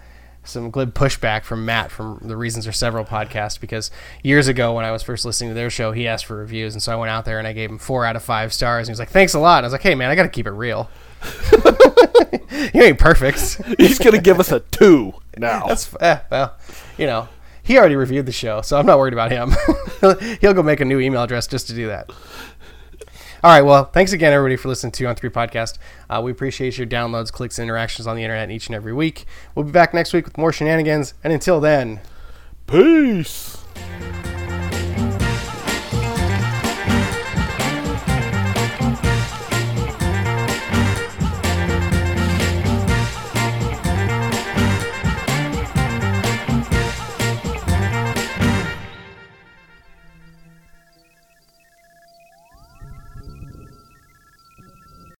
[0.44, 3.90] some glib pushback from Matt from the Reasons Are Several podcast because
[4.22, 6.82] years ago when I was first listening to their show, he asked for reviews, and
[6.82, 8.88] so I went out there and I gave him four out of five stars.
[8.88, 10.22] And he was like, "Thanks a lot." And I was like, "Hey man, I got
[10.22, 10.88] to keep it real.
[12.72, 15.66] you ain't perfect." He's going to give us a two now.
[15.66, 16.56] That's eh, well,
[16.96, 17.28] you know,
[17.68, 19.52] he already reviewed the show, so I'm not worried about him.
[20.40, 22.10] He'll go make a new email address just to do that.
[23.44, 23.62] All right.
[23.62, 25.78] Well, thanks again, everybody, for listening to On Three Podcast.
[26.10, 29.26] Uh, we appreciate your downloads, clicks, and interactions on the internet each and every week.
[29.54, 32.00] We'll be back next week with more shenanigans, and until then.
[32.66, 33.58] Peace.